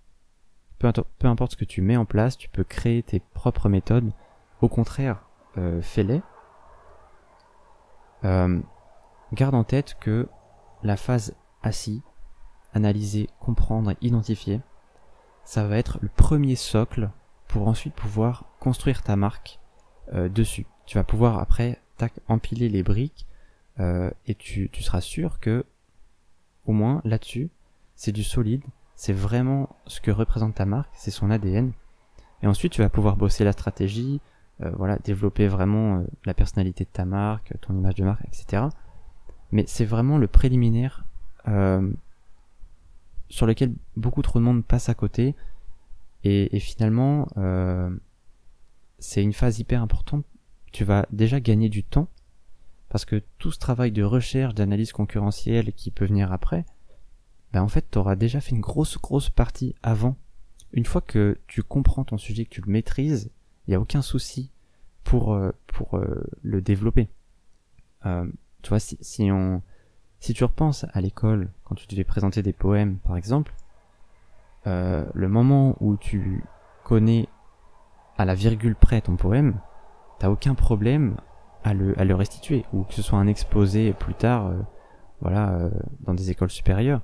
peu, 0.80 0.92
peu 1.20 1.28
importe 1.28 1.54
ce 1.54 1.58
que 1.58 1.66
tu 1.66 1.82
mets 1.82 1.98
en 1.98 2.06
place, 2.06 2.38
tu 2.38 2.50
peux 2.50 2.64
créer 2.64 3.04
tes 3.04 3.20
propres 3.20 3.70
méthodes. 3.70 4.12
Au 4.62 4.70
contraire, 4.70 5.23
euh, 5.58 5.82
fais-les. 5.82 6.22
Euh, 8.24 8.60
garde 9.34 9.56
en 9.56 9.64
tête 9.64 9.98
que 10.00 10.28
la 10.82 10.98
phase 10.98 11.36
assis, 11.62 12.02
analyser, 12.74 13.30
comprendre 13.40 13.94
identifier, 14.02 14.62
ça 15.44 15.68
va 15.68 15.78
être 15.78 16.00
le 16.02 16.10
premier 16.10 16.56
socle 16.56 17.10
pour 17.48 17.68
ensuite 17.68 17.94
pouvoir 17.94 18.46
construire 18.60 19.04
ta 19.04 19.16
marque 19.16 19.60
euh, 20.14 20.30
dessus. 20.30 20.66
Tu 20.86 20.98
vas 20.98 21.04
pouvoir 21.04 21.40
après 21.40 21.80
tac, 21.98 22.14
empiler 22.28 22.70
les 22.70 22.84
briques 22.84 23.28
et 24.28 24.36
tu, 24.36 24.70
tu 24.70 24.84
seras 24.84 25.02
sûr 25.02 25.40
que 25.40 25.66
au 26.68 26.74
moins 26.74 27.02
là-dessus 27.06 27.50
c'est 27.96 28.12
du 28.12 28.24
solide, 28.24 28.64
c'est 28.96 29.14
vraiment 29.14 29.76
ce 29.88 30.00
que 30.00 30.12
représente 30.12 30.56
ta 30.56 30.66
marque, 30.66 30.92
c'est 30.94 31.12
son 31.12 31.32
ADN. 31.32 31.72
Et 32.42 32.48
ensuite 32.48 32.74
tu 32.74 32.82
vas 32.82 32.90
pouvoir 32.90 33.16
bosser 33.16 33.44
la 33.44 33.52
stratégie, 33.52 34.22
voilà, 34.60 34.98
développer 34.98 35.48
vraiment 35.48 35.98
euh, 35.98 36.04
la 36.26 36.34
personnalité 36.34 36.84
de 36.84 36.90
ta 36.90 37.06
marque, 37.06 37.54
ton 37.62 37.76
image 37.76 37.96
de 37.96 38.04
marque, 38.04 38.26
etc. 38.26 38.64
Mais 39.52 39.66
c'est 39.68 39.86
vraiment 39.86 40.18
le 40.18 40.28
préliminaire 40.28 41.06
euh, 41.48 41.92
sur 43.30 43.46
lequel 43.46 43.74
beaucoup 43.98 44.22
trop 44.22 44.40
de 44.40 44.44
monde 44.44 44.64
passe 44.66 44.90
à 44.90 44.94
côté. 44.94 45.36
Et, 46.24 46.56
et 46.56 46.60
finalement, 46.60 47.28
c'est 48.98 49.22
une 49.22 49.34
phase 49.34 49.60
hyper 49.60 49.82
importante. 49.82 50.24
Tu 50.72 50.86
vas 50.86 51.06
déjà 51.12 51.42
gagner 51.42 51.68
du 51.68 51.84
temps 51.84 52.08
parce 52.88 53.06
que 53.06 53.22
tout 53.40 53.52
ce 53.52 53.58
travail 53.58 53.92
de 53.92 54.04
recherche, 54.04 54.54
d'analyse 54.54 54.94
concurrentielle 54.94 55.74
qui 55.74 55.92
peut 55.92 56.06
venir 56.06 56.32
après, 56.32 56.64
ben 57.52 57.62
en 57.62 57.68
fait, 57.68 57.86
tu 57.90 57.98
auras 57.98 58.16
déjà 58.16 58.40
fait 58.40 58.52
une 58.52 58.62
grosse, 58.62 58.98
grosse 59.00 59.30
partie 59.30 59.76
avant. 59.84 60.16
Une 60.72 60.86
fois 60.86 61.02
que 61.02 61.40
tu 61.48 61.64
comprends 61.64 62.04
ton 62.04 62.18
sujet, 62.18 62.46
que 62.46 62.50
tu 62.52 62.62
le 62.62 62.72
maîtrises, 62.72 63.32
il 63.68 63.72
n'y 63.72 63.76
a 63.76 63.80
aucun 63.80 64.02
souci 64.02 64.52
pour, 65.04 65.34
euh, 65.34 65.52
pour 65.68 65.98
euh, 65.98 66.24
le 66.42 66.62
développer. 66.62 67.10
Euh, 68.06 68.26
tu 68.62 68.70
vois, 68.70 68.80
si, 68.80 68.98
si, 69.02 70.34
tu 70.34 70.44
repenses 70.44 70.86
à 70.94 71.02
l'école, 71.02 71.50
quand 71.64 71.76
tu 71.76 71.88
devais 71.88 72.04
présenter 72.04 72.42
des 72.42 72.54
poèmes, 72.54 72.98
par 73.00 73.18
exemple, 73.18 73.54
le 74.66 75.28
moment 75.28 75.76
où 75.82 75.98
tu 75.98 76.42
connais 76.86 77.28
à 78.18 78.24
la 78.24 78.34
virgule 78.34 78.76
près 78.78 79.02
ton 79.02 79.18
poème, 79.18 79.60
t'as 80.20 80.30
aucun 80.30 80.56
problème 80.56 81.18
à 81.66 81.74
le, 81.74 82.00
à 82.00 82.06
le 82.06 82.16
restituer, 82.16 82.66
ou 82.72 82.84
que 82.84 82.94
ce 82.94 83.02
soit 83.02 83.20
un 83.20 83.28
exposé 83.28 83.92
plus 83.92 84.14
tard, 84.14 84.54
voilà, 85.20 85.70
dans 86.00 86.14
des 86.14 86.32
écoles 86.32 86.50
supérieures. 86.50 87.02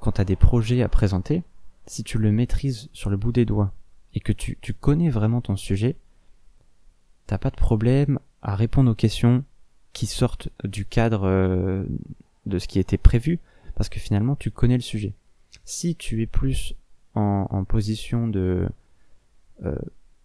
Quand 0.00 0.12
t'as 0.12 0.24
des 0.24 0.36
projets 0.36 0.82
à 0.82 0.88
présenter, 0.90 1.42
si 1.86 2.04
tu 2.04 2.18
le 2.18 2.30
maîtrises 2.30 2.90
sur 2.92 3.08
le 3.08 3.16
bout 3.16 3.32
des 3.32 3.46
doigts, 3.46 3.72
et 4.14 4.20
que 4.20 4.32
tu, 4.32 4.56
connais 4.74 5.10
vraiment 5.10 5.40
ton 5.40 5.56
sujet, 5.56 5.96
t'as 7.26 7.38
pas 7.38 7.50
de 7.50 7.56
problème 7.56 8.18
à 8.42 8.54
répondre 8.56 8.90
aux 8.90 8.94
questions 8.94 9.44
qui 9.92 10.06
sortent 10.06 10.48
du 10.64 10.84
cadre 10.84 11.24
euh, 11.24 11.84
de 12.46 12.58
ce 12.58 12.68
qui 12.68 12.78
était 12.78 12.98
prévu, 12.98 13.40
parce 13.74 13.88
que 13.88 14.00
finalement 14.00 14.36
tu 14.36 14.50
connais 14.50 14.76
le 14.76 14.82
sujet. 14.82 15.14
Si 15.64 15.96
tu 15.96 16.22
es 16.22 16.26
plus 16.26 16.74
en, 17.14 17.46
en 17.50 17.64
position 17.64 18.28
de, 18.28 18.68
euh, 19.64 19.76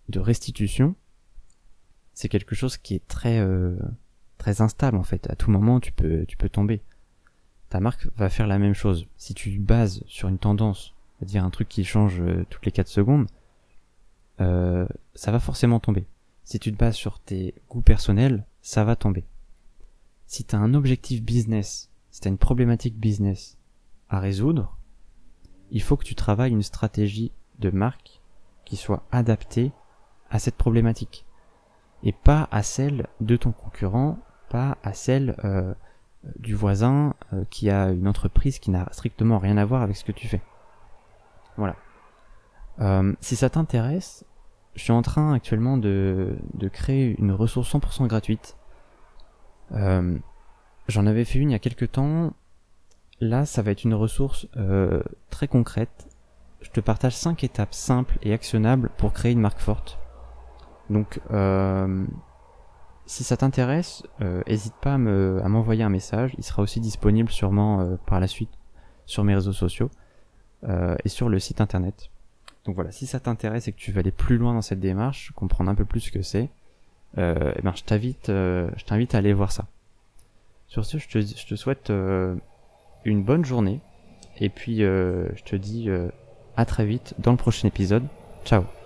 de 0.10 0.19
restitution, 0.19 0.95
c'est 2.13 2.30
quelque 2.30 2.56
chose 2.56 2.78
qui 2.78 2.95
est 2.95 3.08
très 3.08 3.39
euh, 3.39 3.78
très 4.38 4.62
instable 4.62 4.97
en 4.97 5.04
fait. 5.04 5.30
À 5.30 5.36
tout 5.36 5.52
moment 5.52 5.80
tu 5.80 5.91
peux 5.91 6.26
tu 6.26 6.36
peux 6.36 6.50
tomber. 6.50 6.82
Ta 7.69 7.80
marque 7.80 8.08
va 8.15 8.30
faire 8.30 8.47
la 8.47 8.58
même 8.58 8.73
chose. 8.73 9.08
Si 9.17 9.34
tu 9.34 9.60
bases 9.60 10.02
sur 10.08 10.30
une 10.30 10.39
tendance, 10.39 10.93
c'est-à-dire 11.19 11.43
un 11.43 11.50
truc 11.50 11.67
qui 11.67 11.84
change 11.84 12.23
toutes 12.50 12.65
les 12.65 12.71
4 12.71 12.88
secondes, 12.88 13.28
euh, 14.41 14.88
ça 15.15 15.32
va 15.32 15.39
forcément 15.39 15.80
tomber. 15.80 16.06
Si 16.43 16.60
tu 16.60 16.71
te 16.71 16.78
bases 16.78 16.95
sur 16.95 17.19
tes 17.19 17.56
goûts 17.69 17.82
personnels, 17.82 18.45
ça 18.62 18.84
va 18.84 18.95
tomber. 18.95 19.26
Si 20.26 20.43
tu 20.43 20.56
as 20.56 20.60
un 20.60 20.73
objectif 20.73 21.23
business, 21.23 21.89
si 22.12 22.21
tu 22.21 22.28
as 22.28 22.32
une 22.32 22.38
problématique 22.38 22.97
business 22.97 23.58
à 24.10 24.19
résoudre, 24.19 24.78
il 25.71 25.82
faut 25.82 25.97
que 25.97 26.06
tu 26.06 26.15
travailles 26.15 26.52
une 26.52 26.63
stratégie 26.63 27.32
de 27.60 27.69
marque 27.69 28.21
qui 28.65 28.76
soit 28.76 29.04
adaptée 29.12 29.71
à 30.30 30.39
cette 30.39 30.56
problématique 30.56 31.26
et 32.04 32.12
pas 32.12 32.47
à 32.52 32.63
celle 32.63 33.08
de 33.21 33.36
ton 33.36 33.52
concurrent, 33.52 34.19
pas 34.50 34.78
à 34.84 34.93
celle 34.93 35.36
euh, 35.43 35.73
du 36.39 36.54
voisin 36.54 37.15
euh, 37.34 37.43
qui 37.50 37.69
a 37.69 37.89
une 37.89 38.08
entreprise 38.08 38.60
qui 38.60 38.71
n'a 38.71 38.88
strictement 38.91 39.39
rien 39.39 39.58
à 39.58 39.65
voir 39.65 39.82
avec 39.82 39.95
ce 39.95 40.04
que 40.04 40.12
tu 40.12 40.28
fais. 40.28 40.41
Voilà. 41.58 41.76
Euh, 42.80 43.13
si 43.22 43.36
ça 43.36 43.50
t'intéresse, 43.50 44.26
je 44.78 44.84
suis 44.84 44.94
en 44.94 45.02
train 45.02 45.34
actuellement 45.34 45.78
de, 45.78 46.38
de 46.54 46.68
créer 46.68 47.16
une 47.20 47.32
ressource 47.32 47.74
100% 47.74 48.08
gratuite. 48.08 48.56
Euh, 49.74 50.18
J'en 50.88 51.06
avais 51.06 51.26
fait 51.26 51.40
une 51.40 51.50
il 51.50 51.54
y 51.54 51.56
a 51.56 51.60
quelques 51.60 51.92
temps. 51.92 52.34
Là, 53.20 53.46
ça 53.46 53.62
va 53.62 53.72
être 53.72 53.84
une 53.84 53.96
ressource 53.96 54.48
euh, 54.56 55.02
très 55.30 55.48
concrète. 55.48 56.08
Je 56.62 56.70
te 56.70 56.80
partage 56.80 57.16
5 57.16 57.44
étapes 57.44 57.74
simples 57.74 58.18
et 58.22 58.32
actionnables 58.32 58.90
pour 58.98 59.12
créer 59.12 59.32
une 59.32 59.42
marque 59.42 59.60
forte. 59.60 60.00
Donc, 60.90 61.20
euh, 61.32 62.06
si 63.06 63.24
ça 63.24 63.36
t'intéresse, 63.36 64.04
n'hésite 64.48 64.76
pas 64.76 64.94
à 64.94 64.98
m'envoyer 64.98 65.84
un 65.84 65.90
message. 65.90 66.36
Il 66.38 66.44
sera 66.44 66.62
aussi 66.62 66.80
disponible 66.80 67.30
sûrement 67.30 67.98
par 68.06 68.20
la 68.20 68.28
suite 68.28 68.52
sur 69.06 69.24
mes 69.24 69.34
réseaux 69.34 69.54
sociaux 69.54 69.90
et 70.68 71.10
sur 71.10 71.30
le 71.30 71.40
site 71.40 71.62
internet. 71.62 72.10
Donc 72.67 72.75
voilà, 72.75 72.91
si 72.91 73.08
ça 73.08 73.19
t'intéresse 73.19 73.69
et 73.69 73.71
que 73.71 73.77
tu 73.77 73.93
veux 73.93 73.99
aller 73.99 74.12
plus 74.12 74.38
loin 74.38 74.53
dans 74.53 74.62
cette 74.62 74.82
démarche, 74.82 75.32
comprendre 75.36 75.71
un 75.71 75.75
peu 75.75 75.86
plus 75.86 76.01
ce 76.01 76.12
que 76.12 76.21
c'est, 76.21 76.49
euh, 77.17 77.53
eh 77.56 77.62
ben 77.62 77.73
euh, 78.30 78.69
je 78.75 78.84
t'invite, 78.84 79.15
à 79.15 79.17
aller 79.17 79.34
voir 79.34 79.53
ça. 79.53 79.65
Sur 80.67 80.86
ce, 80.86 80.97
je 80.97 81.08
te, 81.08 81.56
souhaite 81.56 81.89
euh, 81.89 82.36
une 83.06 83.23
bonne 83.23 83.45
journée 83.45 83.80
et 84.39 84.49
puis 84.49 84.80
je 84.80 85.43
te 85.45 85.56
dis 85.56 85.89
à 86.58 86.65
très 86.65 86.86
vite 86.86 87.15
dans 87.19 87.32
le 87.32 87.38
prochain 87.38 87.69
épisode. 87.69 88.03
Ciao 88.43 88.77